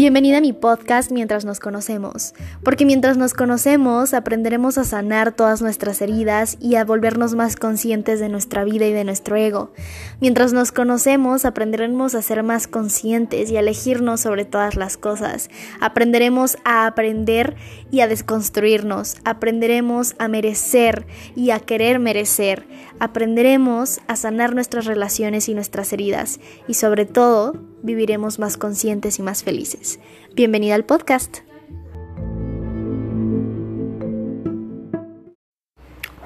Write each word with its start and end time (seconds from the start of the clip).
Bienvenida 0.00 0.38
a 0.38 0.40
mi 0.40 0.54
podcast 0.54 1.12
Mientras 1.12 1.44
nos 1.44 1.60
conocemos, 1.60 2.32
porque 2.64 2.86
mientras 2.86 3.18
nos 3.18 3.34
conocemos 3.34 4.14
aprenderemos 4.14 4.78
a 4.78 4.84
sanar 4.84 5.32
todas 5.32 5.60
nuestras 5.60 6.00
heridas 6.00 6.56
y 6.58 6.76
a 6.76 6.86
volvernos 6.86 7.34
más 7.34 7.54
conscientes 7.54 8.18
de 8.18 8.30
nuestra 8.30 8.64
vida 8.64 8.86
y 8.86 8.94
de 8.94 9.04
nuestro 9.04 9.36
ego. 9.36 9.74
Mientras 10.18 10.54
nos 10.54 10.72
conocemos 10.72 11.44
aprenderemos 11.44 12.14
a 12.14 12.22
ser 12.22 12.42
más 12.42 12.66
conscientes 12.66 13.50
y 13.50 13.58
a 13.58 13.60
elegirnos 13.60 14.22
sobre 14.22 14.46
todas 14.46 14.74
las 14.74 14.96
cosas. 14.96 15.50
Aprenderemos 15.82 16.56
a 16.64 16.86
aprender 16.86 17.56
y 17.90 18.00
a 18.00 18.08
desconstruirnos. 18.08 19.16
Aprenderemos 19.26 20.14
a 20.18 20.28
merecer 20.28 21.04
y 21.36 21.50
a 21.50 21.60
querer 21.60 21.98
merecer. 21.98 22.64
Aprenderemos 23.02 24.00
a 24.08 24.16
sanar 24.16 24.54
nuestras 24.54 24.84
relaciones 24.84 25.48
y 25.48 25.54
nuestras 25.54 25.90
heridas 25.94 26.38
y 26.68 26.74
sobre 26.74 27.06
todo 27.06 27.54
viviremos 27.82 28.38
más 28.38 28.58
conscientes 28.58 29.18
y 29.18 29.22
más 29.22 29.42
felices. 29.42 30.00
Bienvenida 30.34 30.74
al 30.74 30.84
podcast. 30.84 31.38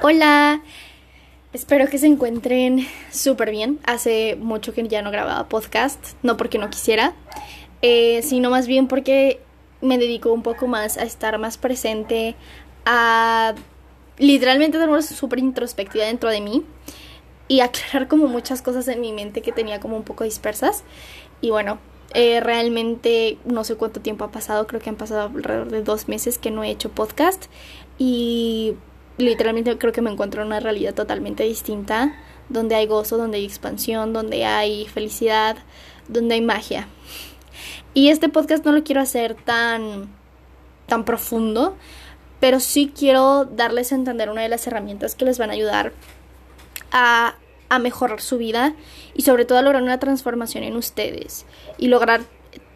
Hola, 0.02 0.64
espero 1.52 1.86
que 1.86 1.98
se 1.98 2.08
encuentren 2.08 2.88
súper 3.08 3.52
bien. 3.52 3.78
Hace 3.86 4.34
mucho 4.34 4.74
que 4.74 4.88
ya 4.88 5.00
no 5.00 5.12
grababa 5.12 5.48
podcast, 5.48 6.16
no 6.24 6.36
porque 6.36 6.58
no 6.58 6.70
quisiera, 6.70 7.14
eh, 7.82 8.20
sino 8.22 8.50
más 8.50 8.66
bien 8.66 8.88
porque 8.88 9.40
me 9.80 9.96
dedico 9.96 10.32
un 10.32 10.42
poco 10.42 10.66
más 10.66 10.98
a 10.98 11.04
estar 11.04 11.38
más 11.38 11.56
presente, 11.56 12.34
a 12.84 13.54
literalmente 14.18 14.78
tener 14.78 14.90
una 14.90 15.02
súper 15.02 15.38
introspectiva 15.38 16.04
dentro 16.04 16.30
de 16.30 16.40
mí 16.40 16.64
y 17.48 17.60
aclarar 17.60 18.08
como 18.08 18.26
muchas 18.26 18.62
cosas 18.62 18.88
en 18.88 19.00
mi 19.00 19.12
mente 19.12 19.42
que 19.42 19.52
tenía 19.52 19.80
como 19.80 19.96
un 19.96 20.04
poco 20.04 20.24
dispersas. 20.24 20.84
Y 21.40 21.50
bueno, 21.50 21.78
eh, 22.14 22.40
realmente 22.40 23.38
no 23.44 23.64
sé 23.64 23.76
cuánto 23.76 24.00
tiempo 24.00 24.24
ha 24.24 24.30
pasado, 24.30 24.66
creo 24.66 24.80
que 24.80 24.90
han 24.90 24.96
pasado 24.96 25.22
alrededor 25.22 25.70
de 25.70 25.82
dos 25.82 26.08
meses 26.08 26.38
que 26.38 26.50
no 26.50 26.62
he 26.62 26.70
hecho 26.70 26.90
podcast 26.90 27.46
y 27.98 28.74
literalmente 29.18 29.76
creo 29.78 29.92
que 29.92 30.00
me 30.00 30.10
encuentro 30.10 30.42
en 30.42 30.48
una 30.48 30.60
realidad 30.60 30.94
totalmente 30.94 31.44
distinta, 31.44 32.14
donde 32.48 32.74
hay 32.74 32.86
gozo, 32.86 33.16
donde 33.16 33.38
hay 33.38 33.44
expansión, 33.44 34.12
donde 34.12 34.44
hay 34.44 34.86
felicidad, 34.86 35.56
donde 36.08 36.34
hay 36.34 36.40
magia. 36.40 36.88
Y 37.94 38.08
este 38.08 38.28
podcast 38.28 38.64
no 38.64 38.72
lo 38.72 38.82
quiero 38.84 39.00
hacer 39.00 39.34
tan, 39.34 40.08
tan 40.86 41.04
profundo, 41.04 41.76
pero 42.44 42.60
sí 42.60 42.92
quiero 42.94 43.46
darles 43.46 43.90
a 43.90 43.94
entender 43.94 44.28
una 44.28 44.42
de 44.42 44.50
las 44.50 44.66
herramientas 44.66 45.14
que 45.14 45.24
les 45.24 45.38
van 45.38 45.48
a 45.48 45.54
ayudar 45.54 45.94
a 46.92 47.36
a 47.70 47.78
mejorar 47.78 48.20
su 48.20 48.36
vida 48.36 48.74
y 49.14 49.22
sobre 49.22 49.46
todo 49.46 49.56
a 49.56 49.62
lograr 49.62 49.82
una 49.82 49.98
transformación 49.98 50.62
en 50.62 50.76
ustedes 50.76 51.46
y 51.78 51.88
lograr 51.88 52.20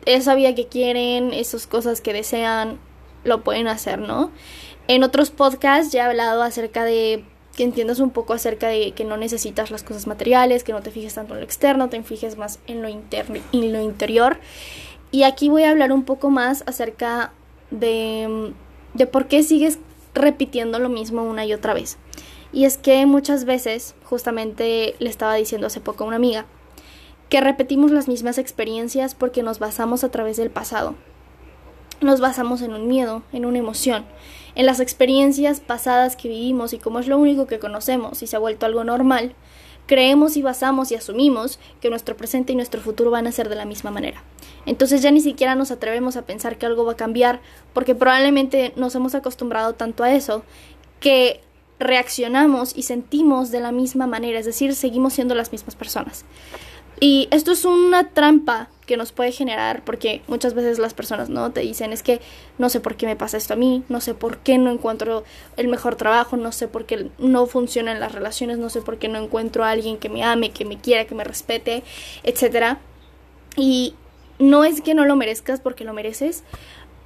esa 0.07 0.35
vida 0.35 0.55
que 0.55 0.69
quieren, 0.69 1.35
esas 1.35 1.67
cosas 1.67 2.01
que 2.01 2.15
desean, 2.15 2.79
lo 3.25 3.45
pueden 3.45 3.69
hacer, 3.69 3.99
¿no? 3.99 4.31
En 4.87 5.03
otros 5.03 5.29
podcasts 5.29 5.93
ya 5.93 6.05
he 6.05 6.07
hablado 6.07 6.43
acerca 6.43 6.85
de 6.85 7.27
que 7.55 7.65
entiendas 7.65 8.01
un 8.01 8.09
poco 8.09 8.33
acerca 8.33 8.69
de 8.69 8.93
que 8.93 9.05
no 9.05 9.19
necesitas 9.19 9.71
las 9.71 9.83
cosas 9.83 10.07
materiales, 10.07 10.65
que 10.65 10.73
no 10.73 10.81
te 10.81 10.91
fijes 10.91 11.13
tanto 11.13 11.35
en 11.35 11.41
lo 11.41 11.45
externo, 11.45 11.91
te 11.91 12.03
fijes 12.03 12.39
más 12.39 12.59
en 12.67 12.81
lo, 12.81 12.89
interno, 12.89 13.39
en 13.53 13.73
lo 13.75 13.83
interior. 13.83 14.39
Y 15.11 15.25
aquí 15.25 15.51
voy 15.51 15.65
a 15.65 15.71
hablar 15.73 15.93
un 15.93 16.05
poco 16.05 16.31
más 16.31 16.65
acerca 16.67 17.33
de, 17.71 18.55
de 18.95 19.07
por 19.07 19.29
qué 19.29 19.43
sigues 19.43 19.79
repitiendo 20.15 20.79
lo 20.79 20.89
mismo 20.89 21.23
una 21.23 21.45
y 21.45 21.53
otra 21.53 21.75
vez. 21.75 21.99
Y 22.53 22.65
es 22.65 22.79
que 22.79 23.05
muchas 23.07 23.45
veces, 23.45 23.95
justamente 24.05 24.95
le 24.99 25.11
estaba 25.11 25.35
diciendo 25.35 25.67
hace 25.67 25.81
poco 25.81 26.05
a 26.05 26.07
una 26.07 26.17
amiga, 26.17 26.47
que 27.29 27.41
repetimos 27.41 27.91
las 27.91 28.09
mismas 28.09 28.39
experiencias 28.39 29.15
porque 29.15 29.43
nos 29.43 29.59
basamos 29.59 30.03
a 30.03 30.11
través 30.11 30.37
del 30.39 30.51
pasado. 30.51 30.95
Nos 32.01 32.21
basamos 32.21 32.63
en 32.63 32.73
un 32.73 32.87
miedo, 32.87 33.23
en 33.33 33.45
una 33.45 33.59
emoción, 33.59 34.07
en 34.55 34.67
las 34.67 34.81
experiencias 34.81 35.61
pasadas 35.61 36.17
que 36.17 36.29
vivimos 36.29 36.73
y 36.73 36.79
como 36.79 37.01
es 37.01 37.09
lo 37.09 37.19
único 37.19 37.47
que 37.47 37.59
conocemos 37.59 38.23
y 38.23 38.27
se 38.27 38.37
ha 38.37 38.39
vuelto 38.39 38.67
algo 38.67 38.85
normal, 38.85 39.35
creemos 39.89 40.37
y 40.37 40.43
basamos 40.43 40.93
y 40.93 40.95
asumimos 40.95 41.59
que 41.81 41.91
nuestro 41.91 42.17
presente 42.17 42.53
y 42.53 42.57
nuestro 42.57 42.81
futuro 42.81 43.11
van 43.11 43.27
a 43.27 43.33
ser 43.33 43.49
de 43.49 43.57
la 43.57 43.65
misma 43.65 43.91
manera. 43.91 44.23
Entonces 44.67 45.03
ya 45.03 45.11
ni 45.11 45.21
siquiera 45.21 45.57
nos 45.57 45.73
atrevemos 45.73 46.17
a 46.17 46.23
pensar 46.23 46.59
que 46.59 46.67
algo 46.67 46.85
va 46.85 46.93
a 46.93 46.97
cambiar 46.97 47.41
porque 47.73 47.97
probablemente 47.97 48.73
nos 48.77 48.95
hemos 48.95 49.17
acostumbrado 49.17 49.75
tanto 49.75 50.05
a 50.05 50.13
eso 50.13 50.45
que 51.01 51.41
reaccionamos 51.81 52.77
y 52.77 52.83
sentimos 52.83 53.51
de 53.51 53.61
la 53.61 53.73
misma 53.73 54.07
manera, 54.07 54.39
es 54.39 54.47
decir, 54.47 54.75
seguimos 54.75 55.15
siendo 55.15 55.35
las 55.35 55.53
mismas 55.53 55.75
personas. 55.75 56.25
Y 57.01 57.29
esto 57.31 57.53
es 57.53 57.65
una 57.65 58.11
trampa 58.11 58.69
que 58.87 58.97
nos 58.97 59.13
puede 59.13 59.33
generar 59.33 59.85
porque 59.85 60.23
muchas 60.27 60.55
veces 60.55 60.79
las 60.79 60.95
personas 60.95 61.29
no 61.29 61.53
te 61.53 61.61
dicen 61.61 61.93
es 61.93 62.03
que 62.03 62.21
no 62.57 62.71
sé 62.71 62.81
por 62.81 62.97
qué 62.97 63.07
me 63.07 63.17
pasa 63.17 63.37
esto 63.37 63.53
a 63.53 63.57
mí, 63.57 63.85
no 63.89 64.01
sé 64.01 64.15
por 64.15 64.39
qué 64.39 64.57
no 64.57 64.71
encuentro 64.71 65.25
el 65.57 65.69
mejor 65.69 65.95
trabajo, 65.95 66.37
no 66.37 66.53
sé 66.53 66.69
por 66.69 66.87
qué 66.87 67.11
no 67.19 67.47
funcionan 67.47 68.01
las 68.01 68.13
relaciones, 68.13 68.59
no 68.59 68.71
sé 68.71 68.81
por 68.81 68.99
qué 68.99 69.09
no 69.09 69.19
encuentro 69.19 69.63
a 69.63 69.71
alguien 69.71 69.99
que 69.99 70.09
me 70.09 70.25
ame, 70.25 70.51
que 70.51 70.65
me 70.65 70.79
quiera, 70.79 71.05
que 71.05 71.15
me 71.15 71.23
respete, 71.23 71.85
etcétera. 72.23 72.79
Y 73.57 73.95
no 74.39 74.65
es 74.65 74.81
que 74.81 74.95
no 74.95 75.05
lo 75.05 75.17
merezcas 75.17 75.61
porque 75.61 75.85
lo 75.85 75.93
mereces, 75.93 76.43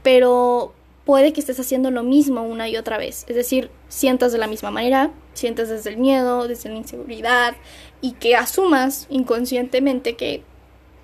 pero 0.02 0.72
puede 1.04 1.32
que 1.32 1.40
estés 1.40 1.58
haciendo 1.58 1.90
lo 1.90 2.02
mismo 2.02 2.42
una 2.42 2.68
y 2.68 2.76
otra 2.76 2.98
vez. 2.98 3.24
Es 3.28 3.36
decir, 3.36 3.70
sientas 3.88 4.32
de 4.32 4.38
la 4.38 4.46
misma 4.46 4.70
manera, 4.70 5.10
sientas 5.34 5.68
desde 5.68 5.90
el 5.90 5.96
miedo, 5.96 6.46
desde 6.46 6.68
la 6.68 6.76
inseguridad 6.76 7.56
y 8.00 8.12
que 8.12 8.36
asumas 8.36 9.06
inconscientemente 9.10 10.14
que 10.14 10.42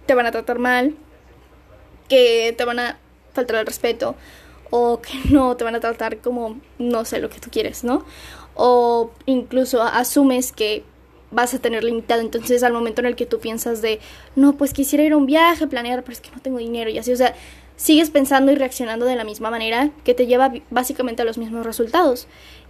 te 0.06 0.14
van 0.14 0.26
a 0.26 0.31
tratar 0.31 0.58
mal, 0.58 0.94
que 2.08 2.54
te 2.56 2.64
van 2.64 2.78
a 2.78 2.98
faltar 3.32 3.56
el 3.56 3.66
respeto 3.66 4.14
o 4.70 5.00
que 5.00 5.12
no 5.31 5.56
te 5.56 5.64
van 5.64 5.75
a 5.75 5.81
tratar 5.81 6.19
como 6.19 6.60
no 6.78 7.04
sé 7.04 7.20
lo 7.20 7.31
que 7.31 7.41
tú 7.41 7.50
quieres, 7.50 7.84
¿no? 7.84 8.04
O 8.54 9.10
incluso 9.26 9.82
asumes 9.82 10.53
que 10.53 10.84
vas 11.31 11.54
a 11.54 11.58
tener 11.58 11.84
limitado. 11.84 12.20
Entonces, 12.20 12.62
al 12.62 12.72
momento 12.72 13.00
en 13.00 13.06
el 13.06 13.16
que 13.16 13.26
tú 13.26 13.38
piensas 13.38 13.82
de, 13.82 14.00
no, 14.34 14.56
pues 14.56 14.72
quisiera 14.72 15.04
ir 15.04 15.12
a 15.12 15.16
un 15.16 15.26
viaje, 15.26 15.66
planear, 15.66 16.03
pero 16.03 16.12
es 16.12 16.20
que 16.20 16.31
no 16.31 16.41
tengo 16.41 16.58
dinero 16.58 16.91
y 16.91 16.98
así, 16.98 17.12
o 17.12 17.16
sea, 17.16 17.34
sigues 17.78 18.10
pensando 18.10 18.52
y 18.52 18.56
reaccionando 18.56 19.06
de 19.06 19.16
la 19.16 19.24
misma 19.24 19.50
manera 19.50 19.90
que 20.04 20.12
te 20.12 20.26
lleva 20.26 20.52
básicamente 20.68 21.22
a 21.22 21.24
los 21.24 21.38
mismos 21.38 21.64
resultados. 21.64 22.26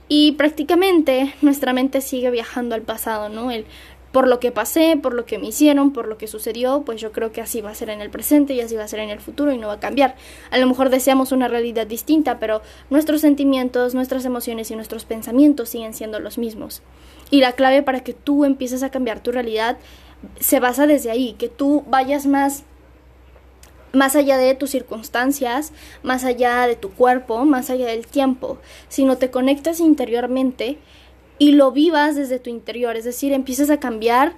Y 0.06 0.32
prácticamente 0.32 1.34
nuestra 1.42 1.72
mente 1.72 2.00
sigue 2.00 2.30
viajando 2.30 2.74
al 2.74 2.82
pasado, 2.82 3.28
¿no? 3.28 3.50
El 3.50 3.66
por 4.12 4.26
lo 4.26 4.40
que 4.40 4.52
pasé, 4.52 4.98
por 5.00 5.12
lo 5.12 5.26
que 5.26 5.38
me 5.38 5.48
hicieron, 5.48 5.92
por 5.92 6.08
lo 6.08 6.16
que 6.16 6.26
sucedió, 6.26 6.82
pues 6.82 7.00
yo 7.00 7.12
creo 7.12 7.30
que 7.30 7.42
así 7.42 7.60
va 7.60 7.70
a 7.70 7.74
ser 7.74 7.90
en 7.90 8.00
el 8.00 8.10
presente 8.10 8.54
y 8.54 8.60
así 8.60 8.74
va 8.74 8.84
a 8.84 8.88
ser 8.88 9.00
en 9.00 9.10
el 9.10 9.20
futuro 9.20 9.52
y 9.52 9.58
no 9.58 9.66
va 9.66 9.74
a 9.74 9.80
cambiar. 9.80 10.16
A 10.50 10.58
lo 10.58 10.66
mejor 10.66 10.88
deseamos 10.88 11.30
una 11.30 11.46
realidad 11.46 11.86
distinta, 11.86 12.38
pero 12.38 12.62
nuestros 12.88 13.20
sentimientos, 13.20 13.94
nuestras 13.94 14.24
emociones 14.24 14.70
y 14.70 14.76
nuestros 14.76 15.04
pensamientos 15.04 15.68
siguen 15.68 15.92
siendo 15.92 16.20
los 16.20 16.38
mismos. 16.38 16.80
Y 17.30 17.40
la 17.40 17.52
clave 17.52 17.82
para 17.82 18.00
que 18.00 18.14
tú 18.14 18.46
empieces 18.46 18.82
a 18.82 18.90
cambiar 18.90 19.20
tu 19.20 19.30
realidad 19.30 19.76
se 20.40 20.58
basa 20.58 20.86
desde 20.86 21.10
ahí, 21.10 21.34
que 21.38 21.48
tú 21.48 21.84
vayas 21.86 22.26
más 22.26 22.64
más 23.92 24.16
allá 24.16 24.36
de 24.36 24.54
tus 24.54 24.70
circunstancias, 24.70 25.72
más 26.02 26.24
allá 26.24 26.66
de 26.66 26.76
tu 26.76 26.90
cuerpo, 26.90 27.44
más 27.44 27.70
allá 27.70 27.86
del 27.86 28.06
tiempo, 28.06 28.58
sino 28.88 29.16
te 29.16 29.30
conectas 29.30 29.80
interiormente 29.80 30.78
y 31.38 31.52
lo 31.52 31.72
vivas 31.72 32.16
desde 32.16 32.38
tu 32.38 32.50
interior, 32.50 32.96
es 32.96 33.04
decir, 33.04 33.32
empiezas 33.32 33.70
a 33.70 33.80
cambiar 33.80 34.34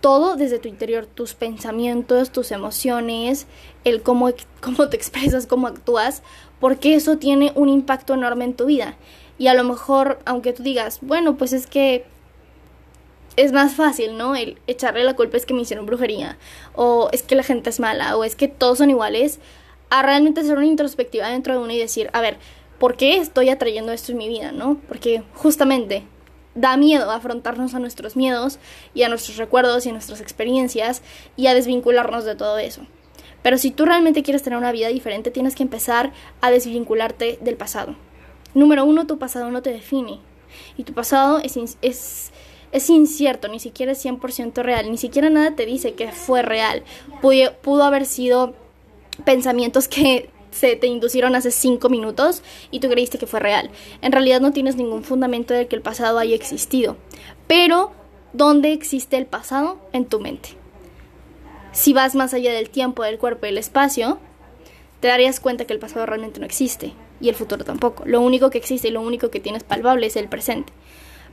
todo 0.00 0.34
desde 0.34 0.58
tu 0.58 0.68
interior, 0.68 1.06
tus 1.06 1.34
pensamientos, 1.34 2.32
tus 2.32 2.50
emociones, 2.50 3.46
el 3.84 4.02
cómo, 4.02 4.30
cómo 4.60 4.88
te 4.88 4.96
expresas, 4.96 5.46
cómo 5.46 5.68
actúas, 5.68 6.22
porque 6.58 6.94
eso 6.94 7.18
tiene 7.18 7.52
un 7.54 7.68
impacto 7.68 8.14
enorme 8.14 8.44
en 8.44 8.54
tu 8.54 8.66
vida. 8.66 8.96
Y 9.38 9.46
a 9.46 9.54
lo 9.54 9.62
mejor, 9.64 10.18
aunque 10.24 10.52
tú 10.52 10.64
digas, 10.64 10.98
bueno, 11.02 11.36
pues 11.36 11.52
es 11.52 11.68
que 11.68 12.04
es 13.36 13.52
más 13.52 13.74
fácil, 13.74 14.16
¿no? 14.16 14.34
El 14.34 14.58
echarle 14.66 15.04
la 15.04 15.14
culpa 15.14 15.36
es 15.36 15.46
que 15.46 15.54
me 15.54 15.62
hicieron 15.62 15.86
brujería, 15.86 16.38
o 16.74 17.08
es 17.12 17.22
que 17.22 17.34
la 17.34 17.42
gente 17.42 17.70
es 17.70 17.80
mala, 17.80 18.16
o 18.16 18.24
es 18.24 18.36
que 18.36 18.48
todos 18.48 18.78
son 18.78 18.90
iguales, 18.90 19.38
a 19.90 20.02
realmente 20.02 20.40
hacer 20.40 20.56
una 20.56 20.66
introspectiva 20.66 21.28
dentro 21.28 21.52
de 21.54 21.60
uno 21.60 21.72
y 21.72 21.78
decir, 21.78 22.10
a 22.12 22.20
ver, 22.20 22.38
¿por 22.78 22.96
qué 22.96 23.18
estoy 23.18 23.50
atrayendo 23.50 23.92
esto 23.92 24.12
en 24.12 24.18
mi 24.18 24.28
vida, 24.28 24.52
no? 24.52 24.78
Porque 24.88 25.22
justamente 25.34 26.04
da 26.54 26.76
miedo 26.76 27.10
afrontarnos 27.10 27.74
a 27.74 27.78
nuestros 27.78 28.16
miedos 28.16 28.58
y 28.94 29.04
a 29.04 29.08
nuestros 29.08 29.36
recuerdos 29.36 29.86
y 29.86 29.90
a 29.90 29.92
nuestras 29.92 30.20
experiencias 30.20 31.02
y 31.36 31.46
a 31.46 31.54
desvincularnos 31.54 32.24
de 32.24 32.34
todo 32.34 32.58
eso. 32.58 32.82
Pero 33.42 33.58
si 33.58 33.70
tú 33.70 33.84
realmente 33.84 34.22
quieres 34.22 34.42
tener 34.42 34.58
una 34.58 34.72
vida 34.72 34.88
diferente, 34.88 35.30
tienes 35.30 35.54
que 35.54 35.62
empezar 35.62 36.12
a 36.40 36.50
desvincularte 36.50 37.38
del 37.40 37.56
pasado. 37.56 37.96
Número 38.54 38.84
uno, 38.84 39.06
tu 39.06 39.18
pasado 39.18 39.50
no 39.50 39.62
te 39.62 39.72
define. 39.72 40.20
Y 40.76 40.84
tu 40.84 40.92
pasado 40.92 41.38
es, 41.38 41.56
es 41.80 42.31
es 42.72 42.88
incierto, 42.88 43.48
ni 43.48 43.60
siquiera 43.60 43.92
es 43.92 44.04
100% 44.04 44.62
real, 44.62 44.90
ni 44.90 44.96
siquiera 44.96 45.28
nada 45.28 45.54
te 45.54 45.66
dice 45.66 45.92
que 45.92 46.10
fue 46.10 46.42
real. 46.42 46.82
Pudo, 47.20 47.84
haber 47.84 48.06
sido 48.06 48.54
pensamientos 49.24 49.88
que 49.88 50.30
se 50.50 50.76
te 50.76 50.86
inducieron 50.86 51.36
hace 51.36 51.50
cinco 51.50 51.90
minutos 51.90 52.42
y 52.70 52.80
tú 52.80 52.88
creíste 52.88 53.18
que 53.18 53.26
fue 53.26 53.40
real. 53.40 53.70
En 54.00 54.12
realidad 54.12 54.40
no 54.40 54.52
tienes 54.52 54.76
ningún 54.76 55.04
fundamento 55.04 55.52
de 55.52 55.66
que 55.68 55.76
el 55.76 55.82
pasado 55.82 56.18
haya 56.18 56.34
existido. 56.34 56.96
Pero, 57.46 57.92
¿dónde 58.32 58.72
existe 58.72 59.18
el 59.18 59.26
pasado? 59.26 59.78
En 59.92 60.06
tu 60.06 60.18
mente. 60.18 60.50
Si 61.72 61.92
vas 61.92 62.14
más 62.14 62.34
allá 62.34 62.52
del 62.52 62.70
tiempo, 62.70 63.02
del 63.02 63.18
cuerpo 63.18 63.46
y 63.46 63.50
el 63.50 63.58
espacio, 63.58 64.18
te 65.00 65.08
darías 65.08 65.40
cuenta 65.40 65.66
que 65.66 65.74
el 65.74 65.78
pasado 65.78 66.06
realmente 66.06 66.40
no 66.40 66.46
existe 66.46 66.92
y 67.20 67.28
el 67.28 67.34
futuro 67.34 67.64
tampoco. 67.64 68.04
Lo 68.06 68.20
único 68.20 68.50
que 68.50 68.58
existe 68.58 68.88
y 68.88 68.92
lo 68.92 69.02
único 69.02 69.30
que 69.30 69.40
tienes 69.40 69.62
palpable 69.62 70.06
es 70.06 70.16
el 70.16 70.28
presente. 70.28 70.72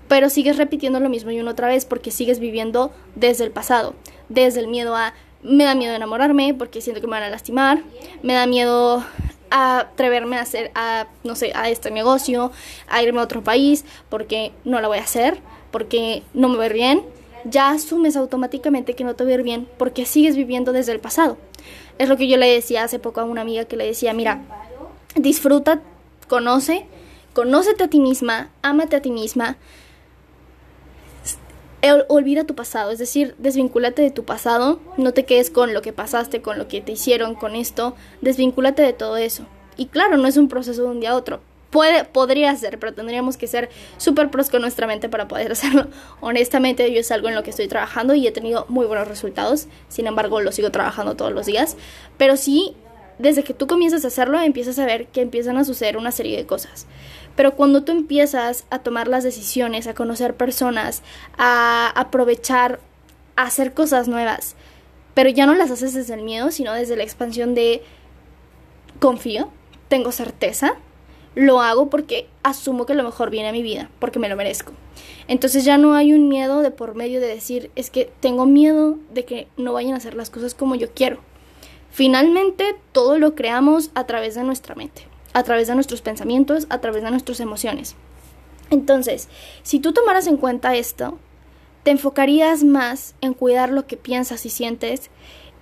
Pero 0.09 0.29
sigues 0.29 0.57
repitiendo 0.57 0.99
lo 0.99 1.07
mismo 1.07 1.31
y 1.31 1.39
una 1.39 1.51
otra 1.51 1.69
vez 1.69 1.85
porque 1.85 2.11
sigues 2.11 2.39
viviendo 2.39 2.91
desde 3.15 3.45
el 3.45 3.51
pasado, 3.51 3.95
desde 4.27 4.59
el 4.59 4.67
miedo 4.67 4.95
a 4.95 5.13
me 5.41 5.63
da 5.63 5.73
miedo 5.73 5.95
enamorarme 5.95 6.53
porque 6.53 6.81
siento 6.81 6.99
que 6.99 7.07
me 7.07 7.11
van 7.11 7.23
a 7.23 7.29
lastimar, 7.29 7.81
me 8.23 8.33
da 8.33 8.45
miedo 8.45 9.05
a 9.51 9.79
atreverme 9.79 10.37
a 10.37 10.41
hacer 10.41 10.71
a 10.75 11.07
no 11.23 11.35
sé, 11.35 11.53
a 11.55 11.69
este 11.69 11.91
negocio, 11.91 12.51
a 12.89 13.01
irme 13.01 13.21
a 13.21 13.23
otro 13.23 13.41
país 13.41 13.85
porque 14.09 14.51
no 14.65 14.81
lo 14.81 14.89
voy 14.89 14.97
a 14.97 15.03
hacer, 15.03 15.39
porque 15.71 16.23
no 16.33 16.49
me 16.49 16.57
va 16.57 16.67
bien, 16.67 17.03
ya 17.45 17.69
asumes 17.69 18.15
automáticamente 18.15 18.95
que 18.95 19.03
no 19.03 19.15
te 19.15 19.23
va 19.23 19.33
a 19.33 19.37
bien 19.37 19.67
porque 19.77 20.05
sigues 20.05 20.35
viviendo 20.35 20.73
desde 20.73 20.91
el 20.91 20.99
pasado. 20.99 21.37
Es 21.97 22.09
lo 22.09 22.17
que 22.17 22.27
yo 22.27 22.37
le 22.37 22.47
decía 22.47 22.83
hace 22.83 22.99
poco 22.99 23.21
a 23.21 23.25
una 23.25 23.41
amiga 23.41 23.65
que 23.65 23.77
le 23.77 23.85
decía, 23.85 24.13
mira, 24.13 24.41
disfruta, 25.15 25.81
conoce, 26.27 26.85
conócete 27.33 27.83
a 27.83 27.87
ti 27.89 27.99
misma, 27.99 28.49
ámate 28.61 28.95
a 28.95 29.01
ti 29.01 29.11
misma, 29.11 29.57
olvida 32.07 32.43
tu 32.43 32.55
pasado, 32.55 32.91
es 32.91 32.99
decir, 32.99 33.35
desvincúlate 33.37 34.01
de 34.01 34.11
tu 34.11 34.25
pasado, 34.25 34.79
no 34.97 35.13
te 35.13 35.25
quedes 35.25 35.49
con 35.49 35.73
lo 35.73 35.81
que 35.81 35.93
pasaste, 35.93 36.41
con 36.41 36.57
lo 36.57 36.67
que 36.67 36.81
te 36.81 36.91
hicieron, 36.91 37.35
con 37.35 37.55
esto, 37.55 37.95
desvincúlate 38.21 38.81
de 38.81 38.93
todo 38.93 39.17
eso. 39.17 39.45
Y 39.77 39.85
claro, 39.85 40.17
no 40.17 40.27
es 40.27 40.37
un 40.37 40.49
proceso 40.49 40.83
de 40.83 40.89
un 40.89 40.99
día 40.99 41.11
a 41.11 41.15
otro. 41.15 41.39
Puede, 41.69 42.03
podría 42.03 42.53
ser, 42.55 42.79
pero 42.79 42.93
tendríamos 42.93 43.37
que 43.37 43.47
ser 43.47 43.69
súper 43.97 44.29
pros 44.31 44.49
con 44.49 44.61
nuestra 44.61 44.87
mente 44.87 45.07
para 45.07 45.27
poder 45.27 45.51
hacerlo. 45.53 45.87
Honestamente, 46.19 46.91
yo 46.91 46.99
es 46.99 47.11
algo 47.11 47.29
en 47.29 47.35
lo 47.35 47.43
que 47.43 47.51
estoy 47.51 47.67
trabajando 47.67 48.13
y 48.15 48.27
he 48.27 48.31
tenido 48.31 48.65
muy 48.67 48.85
buenos 48.85 49.07
resultados. 49.07 49.67
Sin 49.87 50.07
embargo, 50.07 50.41
lo 50.41 50.51
sigo 50.51 50.71
trabajando 50.71 51.15
todos 51.15 51.31
los 51.31 51.45
días. 51.45 51.77
Pero 52.17 52.35
sí, 52.35 52.75
desde 53.19 53.43
que 53.43 53.53
tú 53.53 53.67
comienzas 53.67 54.03
a 54.05 54.07
hacerlo, 54.07 54.39
empiezas 54.39 54.79
a 54.79 54.85
ver 54.85 55.07
que 55.07 55.21
empiezan 55.21 55.57
a 55.57 55.65
suceder 55.65 55.97
una 55.97 56.11
serie 56.11 56.37
de 56.37 56.45
cosas. 56.45 56.87
Pero 57.35 57.55
cuando 57.55 57.83
tú 57.83 57.91
empiezas 57.91 58.65
a 58.69 58.79
tomar 58.79 59.07
las 59.07 59.23
decisiones, 59.23 59.87
a 59.87 59.93
conocer 59.93 60.35
personas, 60.35 61.03
a 61.37 61.91
aprovechar, 61.95 62.79
a 63.35 63.43
hacer 63.43 63.73
cosas 63.73 64.07
nuevas, 64.07 64.55
pero 65.13 65.29
ya 65.29 65.45
no 65.45 65.53
las 65.53 65.69
haces 65.69 65.93
desde 65.93 66.13
el 66.13 66.21
miedo, 66.21 66.49
sino 66.49 66.73
desde 66.73 66.95
la 66.95 67.03
expansión 67.03 67.55
de 67.55 67.83
confío, 68.99 69.51
tengo 69.89 70.11
certeza, 70.11 70.77
lo 71.35 71.61
hago 71.61 71.89
porque 71.89 72.27
asumo 72.43 72.85
que 72.85 72.95
lo 72.95 73.03
mejor 73.03 73.29
viene 73.29 73.49
a 73.49 73.53
mi 73.53 73.63
vida, 73.63 73.89
porque 73.99 74.19
me 74.19 74.29
lo 74.29 74.35
merezco. 74.35 74.73
Entonces 75.27 75.63
ya 75.65 75.77
no 75.77 75.93
hay 75.93 76.13
un 76.13 76.27
miedo 76.27 76.61
de 76.61 76.71
por 76.71 76.95
medio 76.95 77.21
de 77.21 77.27
decir, 77.27 77.69
es 77.75 77.89
que 77.89 78.11
tengo 78.19 78.45
miedo 78.45 78.97
de 79.11 79.25
que 79.25 79.47
no 79.57 79.73
vayan 79.73 79.93
a 79.93 79.97
hacer 79.97 80.15
las 80.15 80.29
cosas 80.29 80.53
como 80.55 80.75
yo 80.75 80.91
quiero. 80.93 81.19
Finalmente, 81.91 82.75
todo 82.91 83.17
lo 83.17 83.35
creamos 83.35 83.91
a 83.95 84.05
través 84.05 84.35
de 84.35 84.43
nuestra 84.43 84.75
mente 84.75 85.09
a 85.33 85.43
través 85.43 85.67
de 85.67 85.75
nuestros 85.75 86.01
pensamientos, 86.01 86.67
a 86.69 86.79
través 86.79 87.03
de 87.03 87.11
nuestras 87.11 87.39
emociones. 87.39 87.95
Entonces, 88.69 89.29
si 89.63 89.79
tú 89.79 89.93
tomaras 89.93 90.27
en 90.27 90.37
cuenta 90.37 90.75
esto, 90.75 91.17
te 91.83 91.91
enfocarías 91.91 92.63
más 92.63 93.15
en 93.21 93.33
cuidar 93.33 93.71
lo 93.71 93.87
que 93.87 93.97
piensas 93.97 94.45
y 94.45 94.49
sientes 94.49 95.09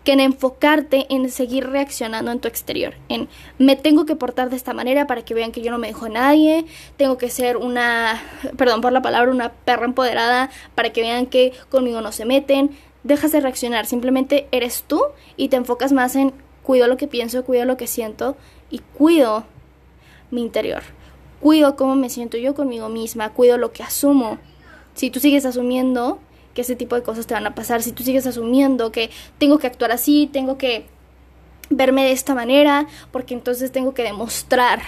que 0.04 0.14
en 0.14 0.20
enfocarte 0.22 1.06
en 1.10 1.30
seguir 1.30 1.68
reaccionando 1.68 2.32
en 2.32 2.40
tu 2.40 2.48
exterior, 2.48 2.94
en 3.10 3.28
me 3.58 3.76
tengo 3.76 4.06
que 4.06 4.16
portar 4.16 4.50
de 4.50 4.56
esta 4.56 4.74
manera 4.74 5.06
para 5.06 5.24
que 5.24 5.34
vean 5.34 5.52
que 5.52 5.62
yo 5.62 5.70
no 5.70 5.80
me 5.80 5.88
dejo 5.88 6.06
a 6.06 6.10
nadie, 6.10 6.66
tengo 6.96 7.18
que 7.18 7.30
ser 7.30 7.58
una, 7.58 8.22
perdón 8.56 8.80
por 8.80 8.94
la 8.94 9.02
palabra, 9.02 9.32
una 9.32 9.52
perra 9.52 9.84
empoderada 9.84 10.50
para 10.76 10.94
que 10.94 11.02
vean 11.02 11.26
que 11.26 11.52
conmigo 11.70 12.00
no 12.00 12.14
se 12.14 12.24
meten, 12.24 12.72
dejas 13.08 13.32
de 13.32 13.42
reaccionar, 13.42 13.86
simplemente 13.86 14.48
eres 14.52 14.84
tú 14.86 15.02
y 15.36 15.50
te 15.50 15.56
enfocas 15.56 15.92
más 15.92 16.16
en 16.16 16.34
cuido 16.64 16.88
lo 16.88 16.98
que 16.98 17.08
pienso, 17.08 17.44
cuido 17.46 17.66
lo 17.66 17.78
que 17.78 17.88
siento 17.88 18.36
y 18.70 18.80
cuido 18.80 19.46
mi 20.32 20.42
interior. 20.42 20.84
Cuido 21.40 21.76
cómo 21.76 21.96
me 21.96 22.10
siento 22.10 22.38
yo 22.38 22.56
conmigo 22.56 22.90
misma, 22.90 23.34
cuido 23.34 23.58
lo 23.58 23.72
que 23.72 23.84
asumo. 23.84 24.38
Si 24.94 25.10
tú 25.10 25.20
sigues 25.20 25.46
asumiendo 25.46 26.20
que 26.54 26.62
ese 26.62 26.76
tipo 26.76 26.96
de 26.96 27.04
cosas 27.04 27.28
te 27.28 27.34
van 27.34 27.46
a 27.46 27.56
pasar, 27.56 27.82
si 27.84 27.92
tú 27.92 28.04
sigues 28.04 28.28
asumiendo 28.28 28.92
que 28.92 29.12
tengo 29.38 29.60
que 29.60 29.68
actuar 29.68 29.92
así, 29.92 30.30
tengo 30.32 30.58
que 30.58 30.86
verme 31.70 32.04
de 32.04 32.12
esta 32.12 32.34
manera, 32.34 32.88
porque 33.12 33.34
entonces 33.34 33.72
tengo 33.72 33.94
que 33.94 34.04
demostrar. 34.04 34.82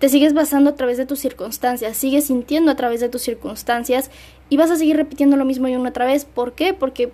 Te 0.00 0.08
sigues 0.08 0.32
basando 0.32 0.70
a 0.70 0.74
través 0.74 0.96
de 0.98 1.06
tus 1.06 1.20
circunstancias, 1.20 1.96
sigues 1.96 2.26
sintiendo 2.26 2.70
a 2.70 2.74
través 2.74 3.00
de 3.00 3.08
tus 3.08 3.22
circunstancias 3.22 4.10
y 4.50 4.56
vas 4.56 4.70
a 4.70 4.76
seguir 4.76 4.96
repitiendo 4.96 5.36
lo 5.36 5.46
mismo 5.46 5.68
y 5.68 5.76
una 5.76 5.88
otra 5.88 6.04
vez. 6.04 6.26
¿Por 6.26 6.52
qué? 6.52 6.74
Porque 6.74 7.12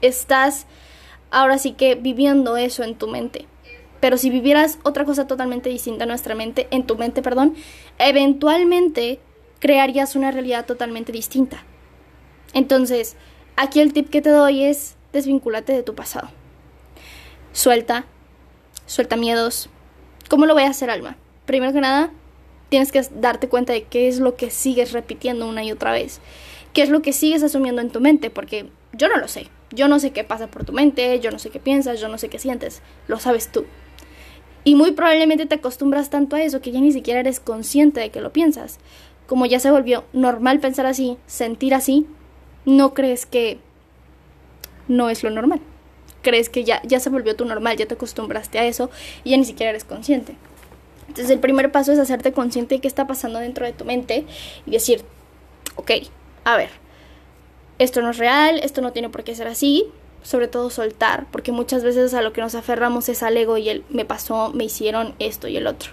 estás 0.00 0.66
ahora 1.30 1.58
sí 1.58 1.72
que 1.72 1.94
viviendo 1.94 2.56
eso 2.56 2.82
en 2.82 2.96
tu 2.96 3.06
mente. 3.06 3.46
Pero 4.00 4.16
si 4.16 4.30
vivieras 4.30 4.78
otra 4.82 5.04
cosa 5.04 5.26
totalmente 5.26 5.68
distinta 5.68 6.04
en 6.04 6.08
nuestra 6.08 6.34
mente, 6.34 6.66
en 6.70 6.86
tu 6.86 6.96
mente, 6.96 7.22
perdón, 7.22 7.54
eventualmente 7.98 9.20
crearías 9.58 10.16
una 10.16 10.30
realidad 10.30 10.66
totalmente 10.66 11.12
distinta. 11.12 11.64
Entonces, 12.54 13.16
aquí 13.56 13.80
el 13.80 13.92
tip 13.92 14.08
que 14.08 14.22
te 14.22 14.30
doy 14.30 14.64
es 14.64 14.96
desvincúlate 15.12 15.72
de 15.72 15.82
tu 15.82 15.94
pasado. 15.94 16.30
Suelta, 17.52 18.04
suelta 18.86 19.16
miedos. 19.16 19.68
¿Cómo 20.28 20.46
lo 20.46 20.54
voy 20.54 20.62
a 20.62 20.70
hacer, 20.70 20.90
Alma? 20.90 21.16
Primero 21.44 21.72
que 21.72 21.80
nada, 21.80 22.10
tienes 22.68 22.92
que 22.92 23.02
darte 23.16 23.48
cuenta 23.48 23.72
de 23.72 23.84
qué 23.84 24.08
es 24.08 24.20
lo 24.20 24.36
que 24.36 24.50
sigues 24.50 24.92
repitiendo 24.92 25.48
una 25.48 25.64
y 25.64 25.72
otra 25.72 25.90
vez. 25.92 26.20
¿Qué 26.78 26.84
es 26.84 26.90
lo 26.90 27.02
que 27.02 27.12
sigues 27.12 27.42
asumiendo 27.42 27.82
en 27.82 27.90
tu 27.90 28.00
mente? 28.00 28.30
Porque 28.30 28.68
yo 28.92 29.08
no 29.08 29.16
lo 29.16 29.26
sé. 29.26 29.48
Yo 29.72 29.88
no 29.88 29.98
sé 29.98 30.12
qué 30.12 30.22
pasa 30.22 30.46
por 30.46 30.64
tu 30.64 30.72
mente, 30.72 31.18
yo 31.18 31.32
no 31.32 31.40
sé 31.40 31.50
qué 31.50 31.58
piensas, 31.58 32.00
yo 32.00 32.06
no 32.06 32.18
sé 32.18 32.28
qué 32.28 32.38
sientes. 32.38 32.82
Lo 33.08 33.18
sabes 33.18 33.50
tú. 33.50 33.66
Y 34.62 34.76
muy 34.76 34.92
probablemente 34.92 35.46
te 35.46 35.56
acostumbras 35.56 36.08
tanto 36.08 36.36
a 36.36 36.42
eso 36.42 36.60
que 36.60 36.70
ya 36.70 36.78
ni 36.80 36.92
siquiera 36.92 37.18
eres 37.18 37.40
consciente 37.40 37.98
de 37.98 38.10
que 38.10 38.20
lo 38.20 38.32
piensas. 38.32 38.78
Como 39.26 39.44
ya 39.44 39.58
se 39.58 39.72
volvió 39.72 40.04
normal 40.12 40.60
pensar 40.60 40.86
así, 40.86 41.16
sentir 41.26 41.74
así, 41.74 42.06
no 42.64 42.94
crees 42.94 43.26
que 43.26 43.58
no 44.86 45.10
es 45.10 45.24
lo 45.24 45.30
normal. 45.30 45.60
Crees 46.22 46.48
que 46.48 46.62
ya, 46.62 46.80
ya 46.84 47.00
se 47.00 47.10
volvió 47.10 47.34
tu 47.34 47.44
normal, 47.44 47.76
ya 47.76 47.86
te 47.86 47.94
acostumbraste 47.94 48.60
a 48.60 48.66
eso 48.66 48.88
y 49.24 49.30
ya 49.30 49.36
ni 49.36 49.44
siquiera 49.44 49.70
eres 49.70 49.82
consciente. 49.82 50.36
Entonces 51.08 51.30
el 51.30 51.40
primer 51.40 51.72
paso 51.72 51.90
es 51.90 51.98
hacerte 51.98 52.30
consciente 52.30 52.76
de 52.76 52.80
qué 52.80 52.86
está 52.86 53.08
pasando 53.08 53.40
dentro 53.40 53.66
de 53.66 53.72
tu 53.72 53.84
mente 53.84 54.26
y 54.64 54.70
decir, 54.70 55.02
ok, 55.74 55.90
a 56.48 56.56
ver, 56.56 56.70
esto 57.78 58.00
no 58.00 58.08
es 58.08 58.16
real, 58.16 58.58
esto 58.62 58.80
no 58.80 58.92
tiene 58.92 59.10
por 59.10 59.22
qué 59.22 59.34
ser 59.34 59.48
así, 59.48 59.84
sobre 60.22 60.48
todo 60.48 60.70
soltar, 60.70 61.26
porque 61.30 61.52
muchas 61.52 61.84
veces 61.84 62.14
a 62.14 62.22
lo 62.22 62.32
que 62.32 62.40
nos 62.40 62.54
aferramos 62.54 63.10
es 63.10 63.22
al 63.22 63.36
ego 63.36 63.58
y 63.58 63.68
el 63.68 63.84
me 63.90 64.06
pasó, 64.06 64.50
me 64.54 64.64
hicieron 64.64 65.14
esto 65.18 65.46
y 65.46 65.58
el 65.58 65.66
otro. 65.66 65.90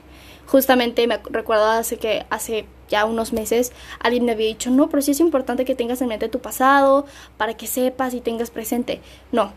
Justamente 0.48 1.06
me 1.08 1.18
recuerdo 1.30 1.66
hace 1.66 1.98
que 1.98 2.26
hace 2.30 2.68
ya 2.88 3.04
unos 3.04 3.34
meses 3.34 3.74
alguien 4.00 4.24
me 4.24 4.32
había 4.32 4.48
dicho, 4.48 4.70
no, 4.70 4.88
pero 4.88 5.02
sí 5.02 5.12
es 5.12 5.20
importante 5.20 5.66
que 5.66 5.76
tengas 5.76 6.02
en 6.02 6.08
mente 6.08 6.30
tu 6.30 6.40
pasado 6.40 7.06
para 7.36 7.58
que 7.58 7.68
sepas 7.68 8.14
y 8.14 8.22
tengas 8.22 8.50
presente. 8.50 9.02
No. 9.34 9.52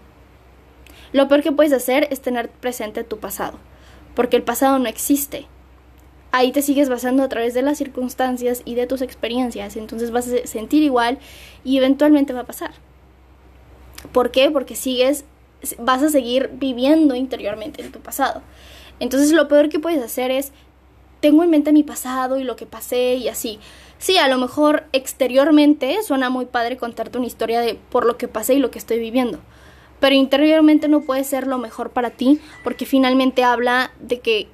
Lo 1.12 1.28
peor 1.28 1.44
que 1.44 1.52
puedes 1.52 1.72
hacer 1.72 2.08
es 2.10 2.20
tener 2.20 2.50
presente 2.50 3.04
tu 3.04 3.20
pasado, 3.20 3.56
porque 4.16 4.36
el 4.36 4.42
pasado 4.42 4.80
no 4.80 4.88
existe. 4.88 5.46
Ahí 6.30 6.52
te 6.52 6.62
sigues 6.62 6.88
basando 6.88 7.22
a 7.22 7.28
través 7.28 7.54
de 7.54 7.62
las 7.62 7.78
circunstancias 7.78 8.62
y 8.64 8.74
de 8.74 8.86
tus 8.86 9.00
experiencias, 9.00 9.76
entonces 9.76 10.10
vas 10.10 10.28
a 10.28 10.46
sentir 10.46 10.82
igual 10.82 11.18
y 11.64 11.78
eventualmente 11.78 12.32
va 12.32 12.40
a 12.40 12.46
pasar. 12.46 12.72
¿Por 14.12 14.30
qué? 14.30 14.50
Porque 14.50 14.76
sigues, 14.76 15.24
vas 15.78 16.02
a 16.02 16.10
seguir 16.10 16.50
viviendo 16.52 17.14
interiormente 17.14 17.82
en 17.82 17.92
tu 17.92 18.00
pasado. 18.00 18.42
Entonces 19.00 19.32
lo 19.32 19.48
peor 19.48 19.68
que 19.68 19.78
puedes 19.78 20.02
hacer 20.02 20.30
es, 20.30 20.52
tengo 21.20 21.42
en 21.42 21.50
mente 21.50 21.72
mi 21.72 21.82
pasado 21.82 22.38
y 22.38 22.44
lo 22.44 22.56
que 22.56 22.66
pasé 22.66 23.14
y 23.14 23.28
así. 23.28 23.58
Sí, 23.98 24.18
a 24.18 24.28
lo 24.28 24.38
mejor 24.38 24.84
exteriormente 24.92 25.96
suena 26.02 26.30
muy 26.30 26.46
padre 26.46 26.76
contarte 26.76 27.18
una 27.18 27.26
historia 27.26 27.60
de 27.60 27.74
por 27.74 28.06
lo 28.06 28.16
que 28.16 28.28
pasé 28.28 28.54
y 28.54 28.58
lo 28.58 28.70
que 28.70 28.78
estoy 28.78 28.98
viviendo. 28.98 29.40
Pero 29.98 30.14
interiormente 30.14 30.86
no 30.86 31.00
puede 31.00 31.24
ser 31.24 31.46
lo 31.46 31.58
mejor 31.58 31.90
para 31.90 32.10
ti 32.10 32.40
porque 32.62 32.86
finalmente 32.86 33.42
habla 33.42 33.90
de 33.98 34.20
que 34.20 34.48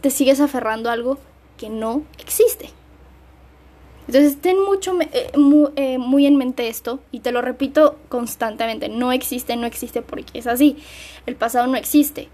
te 0.00 0.10
sigues 0.10 0.40
aferrando 0.40 0.88
a 0.88 0.92
algo 0.92 1.18
que 1.56 1.68
no 1.68 2.02
existe. 2.18 2.70
Entonces 4.06 4.40
ten 4.40 4.62
mucho 4.62 5.00
eh, 5.00 5.30
eh, 5.76 5.98
muy, 5.98 6.26
en 6.26 6.36
mente 6.36 6.68
esto 6.68 7.00
y 7.12 7.20
te 7.20 7.32
lo 7.32 7.40
repito 7.40 7.98
constantemente, 8.08 8.88
no 8.88 9.12
existe, 9.12 9.56
no 9.56 9.66
existe 9.66 10.02
porque 10.02 10.38
es 10.38 10.46
así, 10.46 10.76
el 11.26 11.36
pasado 11.36 11.66
no 11.66 11.76
existe. 11.76 12.28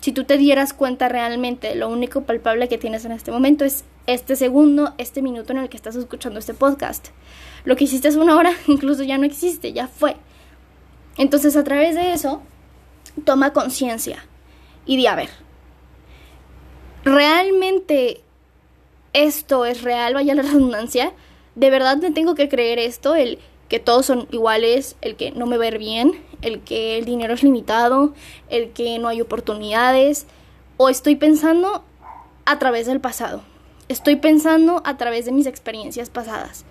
Si 0.00 0.12
tú 0.12 0.24
te 0.24 0.36
dieras 0.36 0.74
cuenta 0.74 1.08
realmente, 1.08 1.74
lo 1.76 1.88
único 1.88 2.22
palpable 2.22 2.68
que 2.68 2.76
tienes 2.76 3.06
en 3.06 3.12
este 3.12 3.32
momento 3.32 3.64
es 3.64 3.84
este 4.06 4.36
segundo, 4.36 4.92
este 4.98 5.22
minuto 5.22 5.52
en 5.52 5.60
el 5.60 5.70
que 5.70 5.78
estás 5.78 5.96
escuchando 5.96 6.38
este 6.38 6.52
podcast. 6.52 7.08
Lo 7.64 7.74
que 7.74 7.84
hiciste 7.84 8.08
hace 8.08 8.18
una 8.18 8.36
hora 8.36 8.52
incluso 8.66 9.02
ya 9.02 9.16
no 9.16 9.24
existe, 9.24 9.72
ya 9.72 9.88
fue. 9.88 10.16
Entonces 11.16 11.56
a 11.56 11.64
través 11.64 11.94
de 11.94 12.12
eso, 12.12 12.42
toma 13.24 13.54
conciencia 13.54 14.26
y 14.84 14.98
di 14.98 15.06
a 15.06 15.14
ver, 15.14 15.30
¿realmente 17.04 18.20
esto 19.12 19.64
es 19.64 19.82
real, 19.82 20.14
vaya 20.14 20.34
la 20.34 20.42
redundancia, 20.50 21.12
de 21.54 21.70
verdad 21.70 21.98
me 21.98 22.10
tengo 22.10 22.34
que 22.34 22.48
creer 22.48 22.78
esto, 22.78 23.14
el 23.14 23.38
que 23.68 23.78
todos 23.80 24.06
son 24.06 24.28
iguales, 24.30 24.96
el 25.00 25.16
que 25.16 25.30
no 25.30 25.46
me 25.46 25.58
ver 25.58 25.78
bien, 25.78 26.22
el 26.42 26.60
que 26.60 26.98
el 26.98 27.04
dinero 27.04 27.34
es 27.34 27.42
limitado, 27.42 28.14
el 28.48 28.70
que 28.70 28.98
no 28.98 29.08
hay 29.08 29.20
oportunidades. 29.20 30.26
o 30.76 30.88
estoy 30.88 31.14
pensando 31.14 31.84
a 32.44 32.58
través 32.58 32.86
del 32.86 33.00
pasado. 33.00 33.42
Estoy 33.88 34.16
pensando 34.16 34.82
a 34.84 34.96
través 34.96 35.24
de 35.24 35.32
mis 35.32 35.46
experiencias 35.46 36.10
pasadas, 36.10 36.64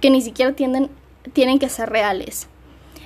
que 0.00 0.10
ni 0.10 0.22
siquiera 0.22 0.52
tienden, 0.52 0.90
tienen 1.32 1.58
que 1.58 1.68
ser 1.68 1.88
reales. 1.88 2.48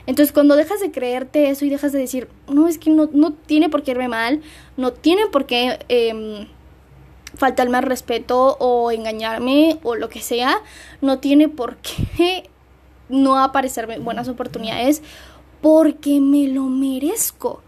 Entonces 0.07 0.33
cuando 0.33 0.57
dejas 0.57 0.81
de 0.81 0.91
creerte 0.91 1.51
eso 1.51 1.67
y 1.67 1.71
dejas 1.71 1.93
de 1.93 1.99
decir, 1.99 2.29
no, 2.49 2.67
es 2.67 2.79
que 2.79 2.91
no, 2.91 3.11
no 3.13 3.33
tiene 3.33 3.69
por 3.69 3.83
qué 3.83 3.91
irme 3.91 4.09
mal, 4.09 4.41
no 4.77 4.93
tiene 4.93 5.27
por 5.27 5.45
qué 5.45 5.79
eh, 5.89 6.47
faltarme 7.39 7.79
al 7.79 7.85
respeto 7.85 8.57
o 8.59 8.91
engañarme 8.91 9.79
o 9.83 9.95
lo 9.95 10.11
que 10.11 10.21
sea, 10.21 10.61
no 11.01 11.21
tiene 11.21 11.49
por 11.49 11.77
qué 11.77 12.51
no 13.09 13.39
aparecerme 13.39 13.99
buenas 13.99 14.29
oportunidades 14.29 15.03
porque 15.63 16.21
me 16.21 16.49
lo 16.49 16.65
merezco. 16.65 17.63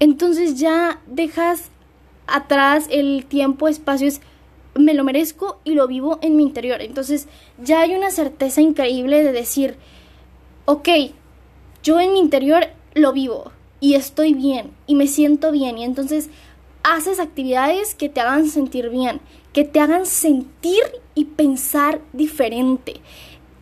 Entonces 0.00 0.58
ya 0.58 1.00
dejas 1.06 1.70
atrás 2.26 2.86
el 2.90 3.26
tiempo, 3.26 3.68
espacio, 3.68 4.08
es 4.08 4.20
me 4.74 4.94
lo 4.94 5.04
merezco 5.04 5.60
y 5.64 5.74
lo 5.74 5.86
vivo 5.86 6.18
en 6.22 6.36
mi 6.36 6.42
interior. 6.42 6.80
Entonces 6.80 7.28
ya 7.62 7.80
hay 7.80 7.94
una 7.94 8.10
certeza 8.10 8.60
increíble 8.60 9.22
de 9.22 9.32
decir, 9.32 9.76
ok, 10.64 10.88
yo 11.82 12.00
en 12.00 12.12
mi 12.12 12.18
interior 12.18 12.66
lo 12.94 13.12
vivo 13.12 13.52
y 13.80 13.94
estoy 13.94 14.34
bien 14.34 14.70
y 14.86 14.94
me 14.94 15.06
siento 15.06 15.52
bien 15.52 15.78
y 15.78 15.84
entonces 15.84 16.30
haces 16.84 17.18
actividades 17.18 17.96
que 17.96 18.08
te 18.08 18.20
hagan 18.20 18.48
sentir 18.48 18.90
bien, 18.90 19.20
que 19.52 19.64
te 19.64 19.80
hagan 19.80 20.06
sentir 20.06 20.82
y 21.16 21.24
pensar 21.24 22.00
diferente. 22.12 23.00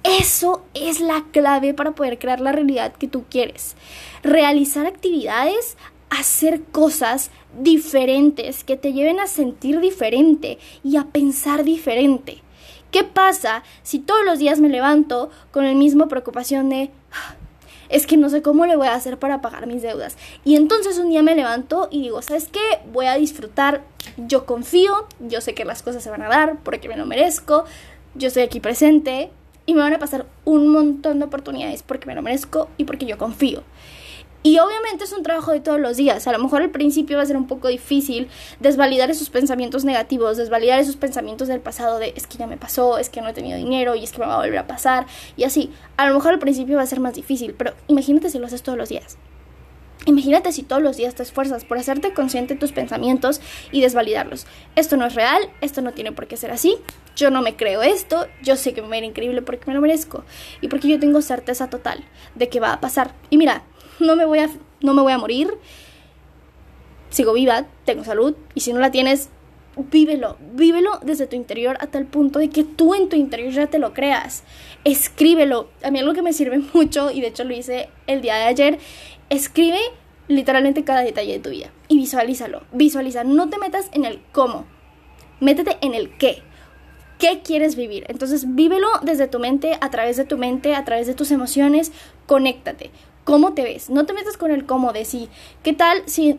Eso 0.03 0.65
es 0.75 1.01
la 1.01 1.25
clave 1.31 1.73
para 1.73 1.93
poder 1.93 2.19
crear 2.19 2.41
la 2.41 2.53
realidad 2.53 2.93
que 2.93 3.07
tú 3.09 3.25
quieres. 3.31 3.77
Realizar 4.23 4.85
actividades, 4.87 5.77
hacer 6.11 6.63
cosas 6.65 7.31
diferentes 7.59 8.65
que 8.65 8.77
te 8.77 8.93
lleven 8.93 9.21
a 9.21 9.29
sentir 9.29 9.81
diferente 9.81 10.59
y 10.83 10.97
a 10.97 11.05
pensar 11.05 11.63
diferente. 11.63 12.43
¿Qué 12.91 13.05
pasa 13.05 13.63
si 13.83 14.01
todos 14.01 14.25
los 14.25 14.39
días 14.39 14.61
me 14.61 14.69
levanto 14.69 15.31
con 15.53 15.65
la 15.65 15.73
misma 15.73 16.09
preocupación 16.09 16.69
de 16.69 16.91
ah, 17.13 17.37
es 17.93 18.07
que 18.07 18.17
no 18.17 18.29
sé 18.31 18.43
cómo 18.43 18.67
le 18.67 18.75
voy 18.75 18.89
a 18.89 18.95
hacer 18.95 19.19
para 19.19 19.41
pagar 19.41 19.67
mis 19.67 19.83
deudas? 19.83 20.17
Y 20.45 20.57
entonces 20.57 20.99
un 20.99 21.11
día 21.11 21.23
me 21.23 21.35
levanto 21.35 21.89
y 21.91 22.03
digo, 22.03 22.23
¿sabes 22.23 22.49
qué? 22.49 22.81
Voy 22.93 23.07
a 23.07 23.15
disfrutar, 23.15 23.83
yo 24.17 24.47
confío, 24.47 25.07
yo 25.21 25.41
sé 25.41 25.55
que 25.55 25.65
las 25.65 25.83
cosas 25.83 26.03
se 26.03 26.11
van 26.11 26.23
a 26.23 26.29
dar 26.29 26.59
porque 26.65 26.89
me 26.89 26.97
lo 26.97 27.07
merezco, 27.07 27.65
yo 28.15 28.29
estoy 28.29 28.43
aquí 28.43 28.59
presente 28.59 29.31
y 29.67 29.75
me 29.75 29.81
van 29.81 29.93
a 29.93 29.99
pasar 29.99 30.27
un 30.45 30.69
montón 30.69 31.19
de 31.19 31.27
oportunidades 31.27 31.83
porque 31.83 32.07
me 32.07 32.15
lo 32.15 32.23
merezco 32.23 32.69
y 32.79 32.85
porque 32.85 33.07
yo 33.07 33.19
confío. 33.19 33.63
Y 34.45 34.59
obviamente 34.59 35.05
es 35.05 35.13
un 35.13 35.23
trabajo 35.23 35.53
de 35.53 35.61
todos 35.61 35.79
los 35.79 35.97
días. 35.97 36.27
A 36.27 36.33
lo 36.33 36.39
mejor 36.39 36.63
al 36.63 36.71
principio 36.71 37.17
va 37.17 37.23
a 37.23 37.27
ser 37.27 37.37
un 37.37 37.47
poco 37.47 37.69
difícil 37.69 38.29
desvalidar 38.59 39.11
esos 39.11 39.31
pensamientos 39.31 39.85
negativos, 39.85 40.37
desvalidar 40.37 40.81
esos 40.81 40.97
pensamientos 40.97 41.49
del 41.49 41.61
pasado 41.61 41.99
de 41.99 42.13
es 42.17 42.27
que 42.27 42.39
ya 42.39 42.47
me 42.47 42.57
pasó, 42.57 42.99
es 42.99 43.09
que 43.09 43.21
no 43.21 43.29
he 43.29 43.33
tenido 43.33 43.57
dinero 43.57 43.95
y 43.95 44.03
es 44.03 44.11
que 44.11 44.19
me 44.19 44.27
va 44.27 44.35
a 44.35 44.39
volver 44.39 44.59
a 44.59 44.67
pasar 44.67 45.07
y 45.37 45.45
así. 45.45 45.71
A 45.97 46.09
lo 46.09 46.15
mejor 46.15 46.33
al 46.33 46.39
principio 46.41 46.77
va 46.77 46.83
a 46.83 46.87
ser 46.87 47.01
más 47.01 47.15
difícil, 47.15 47.55
pero 47.55 47.75
imagínate 47.87 48.31
si 48.31 48.39
lo 48.39 48.47
haces 48.47 48.63
todos 48.63 48.77
los 48.77 48.89
días. 48.89 49.17
Imagínate 50.05 50.51
si 50.51 50.65
todos 50.65 50.83
los 50.83 50.97
días 50.97 51.15
te 51.15 51.23
esfuerzas 51.23 51.65
por 51.65 51.79
hacerte 51.79 52.13
consciente 52.13 52.55
de 52.55 52.61
tus 52.61 52.73
pensamientos 52.73 53.41
y 53.71 53.83
desvalidarlos. 53.83 54.47
Esto 54.75 54.97
no 54.97 55.07
es 55.07 55.15
real, 55.15 55.49
esto 55.61 55.81
no 55.81 55.93
tiene 55.93 56.11
por 56.11 56.27
qué 56.27 56.37
ser 56.37 56.51
así. 56.51 56.77
Yo 57.15 57.31
no 57.31 57.41
me 57.41 57.55
creo 57.55 57.83
esto, 57.83 58.27
yo 58.43 58.57
sé 58.57 58.73
que 58.73 58.83
me 58.83 58.89
va 58.89 58.95
a 58.95 58.99
ir 58.99 59.05
increíble 59.05 59.43
porque 59.43 59.67
me 59.67 59.75
lo 59.75 59.81
merezco 59.81 60.25
y 60.61 60.67
porque 60.67 60.89
yo 60.89 60.99
tengo 60.99 61.23
certeza 61.23 61.71
total 61.71 62.03
de 62.35 62.49
que 62.49 62.59
va 62.59 62.73
a 62.73 62.81
pasar. 62.81 63.15
Y 63.31 63.37
mira, 63.37 63.63
no 64.03 64.17
me 64.17 64.25
voy 64.25 64.41
a, 64.41 64.51
no 64.81 64.95
me 64.95 65.03
voy 65.03 65.13
a 65.13 65.19
morir, 65.19 65.53
sigo 67.11 67.33
viva, 67.33 67.67
tengo 67.85 68.05
salud, 68.05 68.35
y 68.55 68.61
si 68.61 68.73
no 68.73 68.81
la 68.81 68.91
tienes, 68.91 69.29
vívelo, 69.77 70.37
vívelo 70.55 70.99
desde 71.03 71.27
tu 71.27 71.37
interior 71.37 71.77
a 71.81 71.87
tal 71.87 72.07
punto 72.07 72.39
de 72.39 72.51
que 72.51 72.65
tú 72.65 72.95
en 72.95 73.09
tu 73.09 73.17
interior 73.17 73.53
ya 73.53 73.67
te 73.69 73.79
lo 73.79 73.95
creas. 73.95 74.45
Escríbelo. 74.85 75.69
A 75.83 75.91
mí 75.91 75.99
algo 75.99 76.15
que 76.15 76.23
me 76.23 76.33
sirve 76.33 76.59
mucho, 76.75 77.11
y 77.11 77.21
de 77.21 77.29
hecho 77.29 77.45
lo 77.45 77.55
hice 77.55 77.89
el 78.07 78.21
día 78.21 78.37
de 78.37 78.45
ayer, 78.45 78.79
escribe 79.31 79.79
literalmente 80.29 80.85
cada 80.85 81.03
detalle 81.03 81.33
de 81.33 81.39
tu 81.39 81.51
vida 81.51 81.71
y 81.89 81.97
visualízalo. 81.97 82.63
Visualiza, 82.73 83.25
no 83.25 83.49
te 83.49 83.59
metas 83.59 83.89
en 83.93 84.05
el 84.05 84.21
cómo, 84.33 84.67
métete 85.41 85.79
en 85.81 85.95
el 85.95 86.17
qué. 86.17 86.43
¿Qué 87.19 87.41
quieres 87.45 87.77
vivir? 87.77 88.05
Entonces 88.09 88.57
vívelo 88.57 88.89
desde 89.03 89.29
tu 89.29 89.39
mente, 89.39 89.79
a 89.81 89.91
través 89.91 90.17
de 90.17 90.25
tu 90.25 90.39
mente, 90.39 90.75
a 90.75 90.85
través 90.85 91.07
de 91.07 91.15
tus 91.15 91.31
emociones, 91.31 91.93
conéctate 92.27 92.91
cómo 93.25 93.53
te 93.53 93.63
ves. 93.63 93.91
No 93.91 94.07
te 94.07 94.13
metas 94.13 94.37
con 94.37 94.51
el 94.51 94.67
cómo 94.67 94.93
de 94.93 95.05
sí. 95.05 95.29
¿Qué 95.63 95.73
tal 95.73 96.03
si 96.07 96.39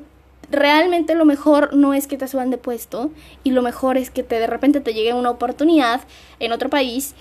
realmente 0.50 1.16
lo 1.16 1.26
mejor 1.26 1.74
no 1.74 1.94
es 1.94 2.08
que 2.08 2.18
te 2.18 2.28
suban 2.28 2.52
de 2.52 2.58
puesto 2.58 3.12
y 3.44 3.52
lo 3.52 3.62
mejor 3.62 3.98
es 3.98 4.10
que 4.10 4.24
te 4.24 4.40
de 4.40 4.48
repente 4.48 4.82
te 4.82 4.94
llegue 4.94 5.14
una 5.14 5.30
oportunidad 5.32 6.02
en 6.40 6.52
otro 6.52 6.70
país, 6.70 7.16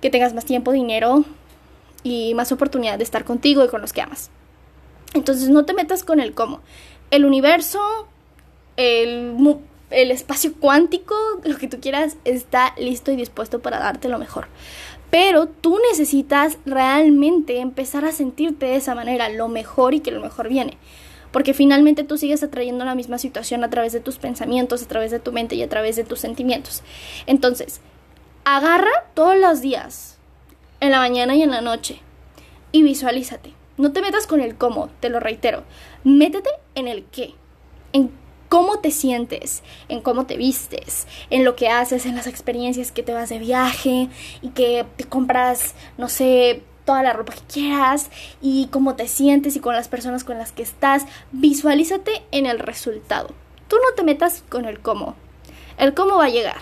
que 0.00 0.10
tengas 0.10 0.34
más 0.34 0.44
tiempo, 0.44 0.72
dinero 0.72 1.24
y 2.02 2.34
más 2.34 2.52
oportunidad 2.52 2.98
de 2.98 3.04
estar 3.04 3.24
contigo 3.24 3.64
y 3.64 3.68
con 3.68 3.80
los 3.80 3.92
que 3.92 4.02
amas. 4.02 4.30
Entonces 5.14 5.48
no 5.48 5.64
te 5.64 5.74
metas 5.74 6.04
con 6.04 6.20
el 6.20 6.34
cómo. 6.34 6.60
El 7.10 7.24
universo, 7.24 7.80
el 8.76 9.56
espacio 9.90 10.54
cuántico, 10.54 11.14
lo 11.42 11.58
que 11.58 11.66
tú 11.66 11.80
quieras, 11.80 12.16
está 12.24 12.74
listo 12.78 13.10
y 13.10 13.16
dispuesto 13.16 13.58
para 13.58 13.78
darte 13.78 14.08
lo 14.08 14.18
mejor. 14.18 14.46
Pero 15.10 15.46
tú 15.46 15.78
necesitas 15.90 16.58
realmente 16.64 17.58
empezar 17.58 18.04
a 18.04 18.12
sentirte 18.12 18.66
de 18.66 18.76
esa 18.76 18.94
manera, 18.94 19.28
lo 19.28 19.48
mejor 19.48 19.94
y 19.94 20.00
que 20.00 20.12
lo 20.12 20.20
mejor 20.20 20.48
viene. 20.48 20.78
Porque 21.32 21.54
finalmente 21.54 22.04
tú 22.04 22.16
sigues 22.16 22.42
atrayendo 22.42 22.84
la 22.84 22.94
misma 22.94 23.18
situación 23.18 23.62
a 23.64 23.70
través 23.70 23.92
de 23.92 24.00
tus 24.00 24.18
pensamientos, 24.18 24.82
a 24.82 24.88
través 24.88 25.10
de 25.10 25.20
tu 25.20 25.32
mente 25.32 25.54
y 25.54 25.62
a 25.62 25.68
través 25.68 25.96
de 25.96 26.04
tus 26.04 26.20
sentimientos. 26.20 26.82
Entonces, 27.26 27.80
agarra 28.44 28.90
todos 29.14 29.36
los 29.36 29.60
días, 29.60 30.18
en 30.80 30.90
la 30.90 30.98
mañana 30.98 31.34
y 31.34 31.42
en 31.42 31.50
la 31.50 31.60
noche, 31.60 32.00
y 32.72 32.82
visualízate. 32.82 33.54
No 33.76 33.92
te 33.92 34.02
metas 34.02 34.26
con 34.26 34.40
el 34.40 34.56
cómo, 34.56 34.90
te 35.00 35.08
lo 35.08 35.20
reitero. 35.20 35.64
Métete 36.04 36.50
en 36.74 36.88
el 36.88 37.04
qué. 37.04 37.34
En 37.92 38.10
cómo 38.50 38.80
te 38.80 38.90
sientes, 38.90 39.62
en 39.88 40.00
cómo 40.00 40.26
te 40.26 40.36
vistes, 40.36 41.06
en 41.30 41.44
lo 41.44 41.54
que 41.54 41.68
haces, 41.68 42.04
en 42.04 42.16
las 42.16 42.26
experiencias 42.26 42.90
que 42.90 43.04
te 43.04 43.14
vas 43.14 43.28
de 43.28 43.38
viaje 43.38 44.08
y 44.42 44.48
que 44.48 44.84
te 44.96 45.04
compras, 45.04 45.76
no 45.96 46.08
sé, 46.08 46.64
toda 46.84 47.04
la 47.04 47.12
ropa 47.12 47.32
que 47.32 47.52
quieras 47.52 48.10
y 48.42 48.66
cómo 48.72 48.96
te 48.96 49.06
sientes 49.06 49.54
y 49.54 49.60
con 49.60 49.74
las 49.74 49.86
personas 49.86 50.24
con 50.24 50.36
las 50.36 50.50
que 50.50 50.64
estás. 50.64 51.06
Visualízate 51.30 52.22
en 52.32 52.46
el 52.46 52.58
resultado. 52.58 53.28
Tú 53.68 53.76
no 53.76 53.94
te 53.94 54.02
metas 54.02 54.42
con 54.48 54.64
el 54.64 54.80
cómo. 54.80 55.14
El 55.78 55.94
cómo 55.94 56.16
va 56.16 56.24
a 56.24 56.30
llegar. 56.30 56.60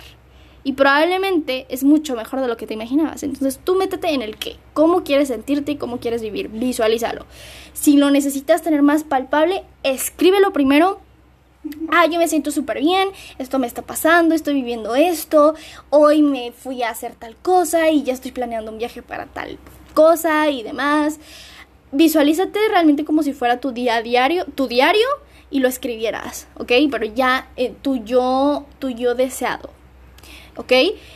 Y 0.65 0.75
probablemente 0.75 1.65
es 1.71 1.85
mucho 1.85 2.15
mejor 2.17 2.43
de 2.43 2.49
lo 2.49 2.59
que 2.59 2.67
te 2.67 2.75
imaginabas. 2.75 3.23
Entonces 3.23 3.61
tú 3.65 3.77
métete 3.77 4.11
en 4.11 4.21
el 4.21 4.37
qué. 4.37 4.57
¿Cómo 4.75 5.05
quieres 5.05 5.29
sentirte 5.29 5.73
y 5.73 5.77
cómo 5.77 6.01
quieres 6.01 6.21
vivir? 6.21 6.51
Visualízalo. 6.51 7.25
Si 7.73 7.97
lo 7.97 8.11
necesitas 8.11 8.61
tener 8.61 8.83
más 8.83 9.05
palpable, 9.05 9.65
escríbelo 9.83 10.53
primero 10.53 11.01
ah, 11.91 12.07
yo 12.07 12.19
me 12.19 12.29
siento 12.29 12.51
súper 12.51 12.81
bien, 12.81 13.09
esto 13.39 13.59
me 13.59 13.67
está 13.67 13.83
pasando, 13.83 14.35
estoy 14.35 14.55
viviendo 14.55 14.95
esto, 14.95 15.55
hoy 15.91 16.23
me 16.23 16.53
fui 16.53 16.83
a 16.83 16.91
hacer 16.91 17.15
tal 17.15 17.37
cosa 17.37 17.91
y 17.91 18.03
ya 18.03 18.13
estoy 18.13 18.33
planeando 18.33 18.71
un 18.71 18.79
viaje 18.79 19.03
para 19.03 19.27
tal 19.27 19.59
cosa 19.95 20.49
y 20.49 20.63
demás. 20.63 21.19
Visualízate 21.91 22.59
realmente 22.69 23.05
como 23.05 23.23
si 23.23 23.33
fuera 23.33 23.61
tu 23.61 23.73
día 23.73 24.03
diario, 24.03 24.45
tu 24.45 24.69
diario 24.69 25.07
y 25.51 25.61
lo 25.61 25.69
escribieras, 25.69 26.47
¿ok? 26.57 26.73
Pero 26.91 27.07
ya 27.07 27.49
eh, 27.57 27.75
tu 27.81 27.97
yo, 28.05 28.67
tu 28.79 28.91
yo 28.91 29.15
deseado. 29.15 29.71
¿ok? 30.59 30.73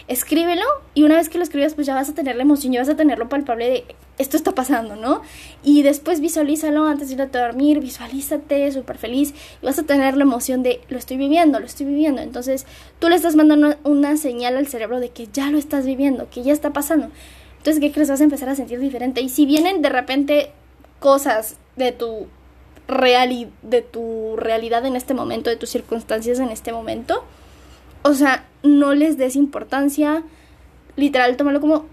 Escríbelo 0.07 0.65
y 0.95 1.03
una 1.03 1.17
vez 1.17 1.29
que 1.29 1.37
lo 1.37 1.45
escribas 1.45 1.75
pues 1.75 1.87
ya 1.87 1.95
vas 1.95 2.09
a 2.09 2.15
tener 2.15 2.37
la 2.37 2.43
emoción, 2.43 2.73
ya 2.73 2.81
vas 2.81 2.89
a 2.89 2.97
tener 2.97 3.19
lo 3.19 3.29
palpable 3.29 3.69
de 3.69 3.85
esto 4.23 4.37
está 4.37 4.53
pasando, 4.53 4.97
¿no? 4.97 5.23
Y 5.63 5.83
después 5.83 6.21
visualízalo 6.21 6.87
antes 6.87 7.09
de 7.09 7.23
irte 7.23 7.39
a 7.39 7.47
dormir, 7.47 7.81
visualízate 7.81 8.73
súper 8.73 8.99
feliz 8.99 9.35
y 9.61 9.67
vas 9.67 9.79
a 9.79 9.83
tener 9.83 10.17
la 10.17 10.23
emoción 10.23 10.63
de 10.63 10.81
lo 10.89 10.99
estoy 10.99 11.17
viviendo, 11.17 11.61
lo 11.61 11.67
estoy 11.67 11.87
viviendo. 11.87 12.23
Entonces 12.23 12.67
tú 12.99 13.09
le 13.09 13.17
estás 13.17 13.37
mandando 13.37 13.77
una 13.85 14.17
señal 14.17 14.57
al 14.57 14.67
cerebro 14.67 15.01
de 15.01 15.11
que 15.11 15.29
ya 15.33 15.51
lo 15.51 15.59
estás 15.59 15.85
viviendo, 15.85 16.29
que 16.31 16.43
ya 16.43 16.53
está 16.53 16.73
pasando. 16.73 17.11
Entonces, 17.63 17.81
¿qué 17.81 17.93
crees? 17.93 18.09
Vas 18.09 18.21
a 18.21 18.25
empezar 18.25 18.49
a 18.49 18.57
sentir 18.57 18.81
diferente. 18.81 19.21
Y 19.21 19.29
si 19.29 19.47
vienen 19.47 19.83
de 19.83 19.89
repente 19.89 20.51
cosas 20.99 21.59
de 21.77 21.93
tu, 21.93 22.27
de 22.89 23.83
tu 23.83 24.37
realidad 24.37 24.85
en 24.85 24.97
este 24.97 25.15
momento, 25.15 25.49
de 25.49 25.55
tus 25.55 25.71
circunstancias 25.71 26.41
en 26.41 26.49
este 26.49 26.73
momento, 26.73 27.23
o 28.03 28.15
sea, 28.15 28.47
no 28.65 28.95
les 28.95 29.17
des 29.17 29.37
importancia. 29.37 30.25
Literal, 30.97 31.37
tómalo 31.37 31.61
como, 31.61 31.87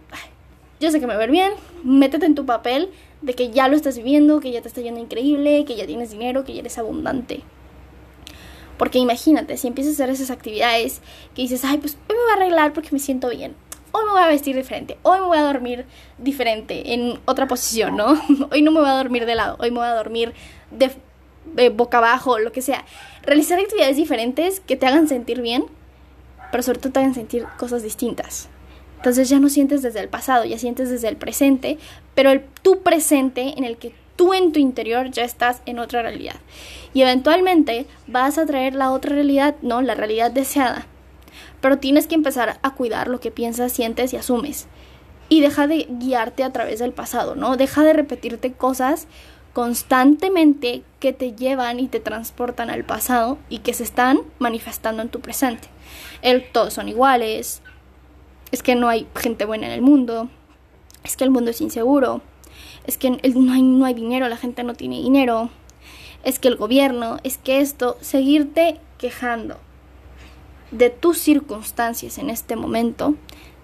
yo 0.80 0.92
sé 0.92 1.00
que 1.00 1.08
me 1.08 1.14
va 1.14 1.16
a 1.16 1.26
ver 1.26 1.32
bien, 1.32 1.52
métete 1.84 2.26
en 2.26 2.36
tu 2.36 2.46
papel 2.46 2.90
de 3.22 3.34
que 3.34 3.52
ya 3.52 3.68
lo 3.68 3.76
estás 3.76 3.98
viviendo, 3.98 4.40
que 4.40 4.52
ya 4.52 4.62
te 4.62 4.68
está 4.68 4.82
yendo 4.82 5.00
increíble, 5.00 5.66
que 5.66 5.76
ya 5.76 5.86
tienes 5.86 6.12
dinero, 6.12 6.46
que 6.46 6.54
ya 6.54 6.62
eres 6.62 6.78
abundante. 6.78 7.42
Porque 8.78 8.98
imagínate, 8.98 9.58
si 9.58 9.68
empiezas 9.68 10.00
a 10.00 10.04
hacer 10.04 10.10
esas 10.10 10.32
actividades 10.32 11.02
que 11.36 11.42
dices, 11.42 11.66
ay, 11.66 11.80
pues 11.80 11.98
hoy 12.08 12.16
me 12.16 12.22
voy 12.22 12.32
a 12.32 12.36
arreglar 12.36 12.74
porque 12.74 12.90
me 12.94 13.00
siento 13.00 13.30
bien. 13.30 13.54
Hoy 13.92 14.06
me 14.06 14.12
voy 14.12 14.22
a 14.22 14.28
vestir 14.28 14.56
diferente. 14.56 14.98
Hoy 15.02 15.20
me 15.20 15.26
voy 15.26 15.38
a 15.38 15.42
dormir 15.42 15.86
diferente, 16.18 16.94
en 16.94 17.20
otra 17.26 17.48
posición, 17.48 17.98
¿no? 17.98 18.22
Hoy 18.52 18.62
no 18.62 18.72
me 18.72 18.80
voy 18.80 18.90
a 18.90 18.94
dormir 18.94 19.26
de 19.26 19.36
lado. 19.36 19.58
Hoy 19.60 19.72
me 19.72 19.80
voy 19.80 19.88
a 19.88 19.96
dormir 19.96 20.34
de 20.72 20.92
eh, 21.58 21.70
boca 21.70 21.98
abajo, 21.98 22.40
lo 22.40 22.52
que 22.52 22.62
sea. 22.62 22.86
Realizar 23.24 23.60
actividades 23.60 23.98
diferentes 23.98 24.60
que 24.60 24.76
te 24.76 24.86
hagan 24.86 25.08
sentir 25.10 25.42
bien, 25.42 25.66
pero 26.52 26.64
sobre 26.64 26.80
todo 26.80 26.94
te 26.94 27.00
hagan 27.00 27.16
sentir 27.16 27.46
cosas 27.58 27.84
distintas. 27.84 28.48
Entonces 29.00 29.30
ya 29.30 29.40
no 29.40 29.48
sientes 29.48 29.82
desde 29.82 30.02
el 30.02 30.10
pasado, 30.10 30.44
ya 30.44 30.60
sientes 30.60 30.90
desde 30.90 31.08
el 31.08 31.16
presente, 31.16 31.78
pero 32.16 32.32
el 32.32 32.44
tu 32.62 32.82
presente 32.82 33.54
en 33.58 33.64
el 33.64 33.78
que 33.78 33.94
tú 34.18 34.34
en 34.34 34.52
tu 34.52 34.60
interior 34.60 35.10
ya 35.10 35.24
estás 35.24 35.62
en 35.66 35.80
otra 35.80 36.02
realidad. 36.02 36.36
Y 36.94 37.02
eventualmente 37.04 37.86
vas 38.08 38.38
a 38.38 38.46
traer 38.46 38.76
la 38.76 38.92
otra 38.92 39.16
realidad, 39.16 39.56
¿no? 39.62 39.82
La 39.82 39.96
realidad 39.96 40.32
deseada. 40.32 40.86
Pero 41.62 41.78
tienes 41.78 42.08
que 42.08 42.16
empezar 42.16 42.60
a 42.62 42.76
cuidar 42.76 43.08
lo 43.08 43.22
que 43.22 43.32
piensas, 43.32 43.72
sientes 43.72 44.12
y 44.12 44.18
asumes. 44.18 44.68
Y 45.30 45.40
deja 45.40 45.66
de 45.68 45.88
guiarte 45.90 46.44
a 46.44 46.52
través 46.52 46.80
del 46.80 46.92
pasado, 46.92 47.36
¿no? 47.36 47.56
Deja 47.56 47.86
de 47.86 47.94
repetirte 47.94 48.52
cosas 48.52 49.08
constantemente 49.54 50.84
que 51.00 51.14
te 51.14 51.32
llevan 51.32 51.80
y 51.80 51.88
te 51.88 52.02
transportan 52.02 52.70
al 52.70 52.84
pasado 52.84 53.38
y 53.48 53.60
que 53.60 53.74
se 53.74 53.84
están 53.84 54.20
manifestando 54.40 55.02
en 55.02 55.10
tu 55.10 55.22
presente. 55.22 55.70
El 56.22 56.52
todos 56.52 56.74
son 56.74 56.90
iguales, 56.90 57.62
es 58.52 58.64
que 58.64 58.76
no 58.76 58.90
hay 58.90 59.08
gente 59.16 59.46
buena 59.46 59.68
en 59.68 59.74
el 59.74 59.82
mundo, 59.82 60.30
es 61.04 61.16
que 61.16 61.24
el 61.24 61.30
mundo 61.30 61.52
es 61.52 61.62
inseguro, 61.62 62.22
es 62.86 62.98
que 62.98 63.10
no 63.10 63.54
hay, 63.54 63.62
no 63.62 63.86
hay 63.86 63.94
dinero, 63.94 64.28
la 64.28 64.38
gente 64.38 64.64
no 64.64 64.74
tiene 64.74 64.98
dinero, 64.98 65.50
es 66.24 66.40
que 66.40 66.48
el 66.48 66.56
gobierno, 66.56 67.18
es 67.24 67.38
que 67.38 67.62
esto, 67.62 67.98
seguirte 68.02 68.80
quejando 68.98 69.58
de 70.72 70.90
tus 70.90 71.18
circunstancias 71.18 72.18
en 72.18 72.30
este 72.30 72.56
momento 72.56 73.16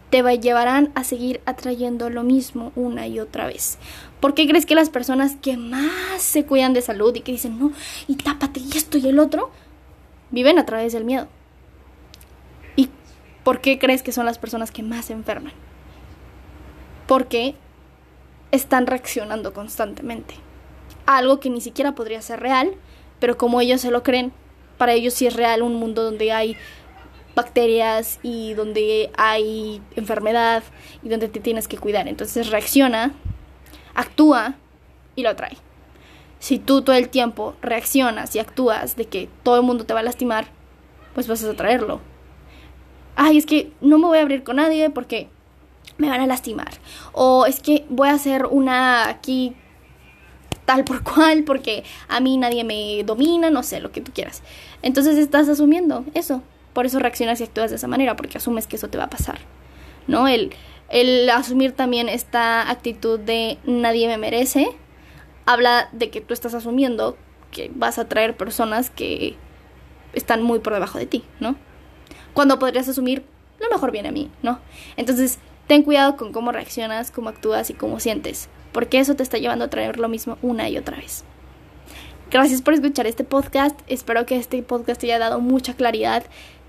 te 0.09 0.21
llevarán 0.37 0.91
a 0.95 1.03
seguir 1.03 1.41
atrayendo 1.45 2.09
lo 2.09 2.23
mismo 2.23 2.71
una 2.75 3.07
y 3.07 3.19
otra 3.19 3.47
vez. 3.47 3.77
¿Por 4.19 4.33
qué 4.33 4.47
crees 4.47 4.65
que 4.65 4.75
las 4.75 4.89
personas 4.89 5.35
que 5.41 5.57
más 5.57 6.21
se 6.21 6.45
cuidan 6.45 6.73
de 6.73 6.81
salud 6.81 7.13
y 7.15 7.21
que 7.21 7.33
dicen, 7.33 7.59
no, 7.59 7.71
y 8.07 8.15
tápate 8.15 8.61
y 8.61 8.77
esto 8.77 8.97
y 8.97 9.07
el 9.07 9.19
otro, 9.19 9.51
viven 10.31 10.57
a 10.57 10.65
través 10.65 10.93
del 10.93 11.03
miedo? 11.03 11.27
¿Y 13.45 13.47
por 13.47 13.61
qué 13.61 13.77
crees 13.77 14.01
que 14.01 14.11
son 14.11 14.25
las 14.25 14.39
personas 14.39 14.71
que 14.71 14.81
más 14.81 15.05
se 15.05 15.13
enferman? 15.13 15.53
Porque 17.05 17.53
están 18.49 18.87
reaccionando 18.87 19.53
constantemente. 19.53 20.33
algo 21.05 21.39
que 21.39 21.51
ni 21.51 21.61
siquiera 21.61 21.93
podría 21.93 22.19
ser 22.23 22.39
real, 22.39 22.73
pero 23.19 23.37
como 23.37 23.61
ellos 23.61 23.81
se 23.81 23.91
lo 23.91 24.01
creen, 24.01 24.33
para 24.79 24.93
ellos 24.93 25.13
sí 25.13 25.27
es 25.27 25.35
real 25.35 25.61
un 25.61 25.75
mundo 25.75 26.03
donde 26.03 26.31
hay 26.31 26.57
bacterias 27.35 28.19
y 28.23 28.55
donde 28.55 29.11
hay 29.15 29.79
enfermedad 29.95 30.63
y 31.03 31.09
donde 31.09 31.27
te 31.27 31.39
tienes 31.39 31.67
que 31.67 31.77
cuidar. 31.77 32.07
Entonces 32.07 32.49
reacciona, 32.49 33.13
actúa 33.93 34.55
y 35.15 35.21
lo 35.21 35.29
atrae. 35.29 35.57
Si 36.39 36.57
tú 36.57 36.81
todo 36.81 36.95
el 36.95 37.09
tiempo 37.09 37.55
reaccionas 37.61 38.35
y 38.35 38.39
actúas 38.39 38.95
de 38.95 39.05
que 39.05 39.29
todo 39.43 39.57
el 39.57 39.63
mundo 39.63 39.85
te 39.85 39.93
va 39.93 39.99
a 39.99 40.03
lastimar, 40.03 40.47
pues 41.13 41.27
vas 41.27 41.43
a 41.43 41.51
atraerlo. 41.51 42.01
Ay, 43.15 43.37
es 43.37 43.45
que 43.45 43.71
no 43.81 43.97
me 43.97 44.07
voy 44.07 44.17
a 44.17 44.21
abrir 44.21 44.43
con 44.43 44.57
nadie 44.57 44.89
porque 44.89 45.29
me 45.97 46.09
van 46.09 46.21
a 46.21 46.27
lastimar. 46.27 46.71
O 47.13 47.45
es 47.45 47.59
que 47.59 47.85
voy 47.89 48.09
a 48.09 48.13
hacer 48.13 48.45
una 48.45 49.07
aquí 49.07 49.55
tal 50.65 50.83
por 50.83 51.03
cual 51.13 51.43
porque 51.43 51.83
a 52.07 52.19
mí 52.19 52.37
nadie 52.37 52.63
me 52.63 53.03
domina, 53.03 53.49
no 53.49 53.63
sé, 53.63 53.79
lo 53.79 53.91
que 53.91 54.01
tú 54.01 54.11
quieras. 54.13 54.43
Entonces 54.81 55.17
estás 55.17 55.47
asumiendo 55.47 56.05
eso. 56.13 56.41
Por 56.73 56.85
eso 56.85 56.99
reaccionas 56.99 57.39
y 57.39 57.45
actúas 57.45 57.69
de 57.69 57.77
esa 57.77 57.87
manera, 57.87 58.17
porque 58.17 58.37
asumes 58.37 58.67
que 58.67 58.75
eso 58.75 58.89
te 58.89 58.97
va 58.97 59.05
a 59.05 59.09
pasar. 59.09 59.39
¿No? 60.07 60.27
El, 60.27 60.51
el 60.89 61.29
asumir 61.29 61.71
también 61.71 62.09
esta 62.09 62.69
actitud 62.69 63.17
de 63.19 63.57
nadie 63.63 64.07
me 64.07 64.17
merece, 64.17 64.67
habla 65.45 65.89
de 65.93 66.09
que 66.09 66.21
tú 66.21 66.33
estás 66.33 66.53
asumiendo 66.53 67.17
que 67.51 67.71
vas 67.73 67.97
a 67.97 68.09
traer 68.09 68.35
personas 68.35 68.89
que 68.89 69.35
están 70.13 70.43
muy 70.43 70.59
por 70.59 70.73
debajo 70.73 70.99
de 70.99 71.05
ti, 71.05 71.23
¿no? 71.39 71.55
Cuando 72.35 72.59
podrías 72.59 72.87
asumir, 72.87 73.23
lo 73.59 73.67
mejor 73.71 73.91
viene 73.91 74.09
a 74.09 74.11
mí, 74.11 74.29
¿no? 74.43 74.59
Entonces, 74.95 75.39
ten 75.65 75.81
cuidado 75.81 76.17
con 76.17 76.31
cómo 76.31 76.51
reaccionas, 76.51 77.09
cómo 77.09 77.29
actúas 77.29 77.71
y 77.71 77.73
cómo 77.73 77.99
sientes, 77.99 78.47
porque 78.71 78.99
eso 78.99 79.15
te 79.15 79.23
está 79.23 79.39
llevando 79.39 79.65
a 79.65 79.69
traer 79.69 79.97
lo 79.97 80.07
mismo 80.07 80.37
una 80.43 80.69
y 80.69 80.77
otra 80.77 80.97
vez. 80.97 81.23
Gracias 82.29 82.61
por 82.61 82.75
escuchar 82.75 83.07
este 83.07 83.23
podcast, 83.23 83.79
espero 83.87 84.27
que 84.27 84.35
este 84.35 84.61
podcast 84.61 85.01
te 85.01 85.07
haya 85.07 85.17
dado 85.17 85.39
mucha 85.39 85.73
claridad 85.73 86.23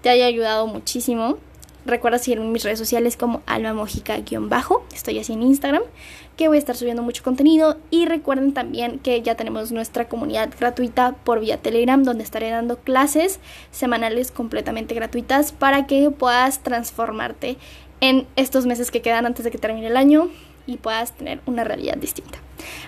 te 0.06 0.10
haya 0.10 0.26
ayudado 0.26 0.68
muchísimo. 0.68 1.38
Recuerda 1.86 2.18
seguirme 2.18 2.46
en 2.46 2.52
mis 2.52 2.64
redes 2.64 2.80
sociales 2.80 3.16
como 3.16 3.42
Alma 3.46 3.72
Mojica-bajo. 3.72 4.84
Estoy 4.92 5.20
así 5.20 5.34
en 5.34 5.42
Instagram, 5.42 5.82
que 6.36 6.48
voy 6.48 6.56
a 6.56 6.58
estar 6.58 6.76
subiendo 6.76 7.02
mucho 7.02 7.22
contenido. 7.22 7.76
Y 7.90 8.06
recuerden 8.06 8.52
también 8.52 8.98
que 8.98 9.22
ya 9.22 9.36
tenemos 9.36 9.70
nuestra 9.70 10.08
comunidad 10.08 10.50
gratuita 10.58 11.12
por 11.12 11.38
vía 11.38 11.58
Telegram, 11.58 12.02
donde 12.02 12.24
estaré 12.24 12.50
dando 12.50 12.78
clases 12.78 13.38
semanales 13.70 14.32
completamente 14.32 14.96
gratuitas 14.96 15.52
para 15.52 15.86
que 15.86 16.10
puedas 16.10 16.60
transformarte 16.64 17.56
en 18.00 18.26
estos 18.34 18.66
meses 18.66 18.90
que 18.90 19.00
quedan 19.00 19.24
antes 19.24 19.44
de 19.44 19.52
que 19.52 19.58
termine 19.58 19.86
el 19.86 19.96
año 19.96 20.28
y 20.66 20.78
puedas 20.78 21.12
tener 21.12 21.40
una 21.46 21.62
realidad 21.62 21.96
distinta. 21.96 22.38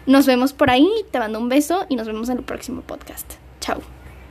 Nos 0.06 0.26
vemos 0.26 0.52
por 0.52 0.70
ahí, 0.70 0.88
te 1.12 1.20
mando 1.20 1.38
un 1.38 1.48
beso 1.48 1.86
y 1.88 1.94
nos 1.94 2.08
vemos 2.08 2.28
en 2.28 2.38
el 2.38 2.44
próximo 2.44 2.82
podcast. 2.82 3.34
Chao. 3.60 3.97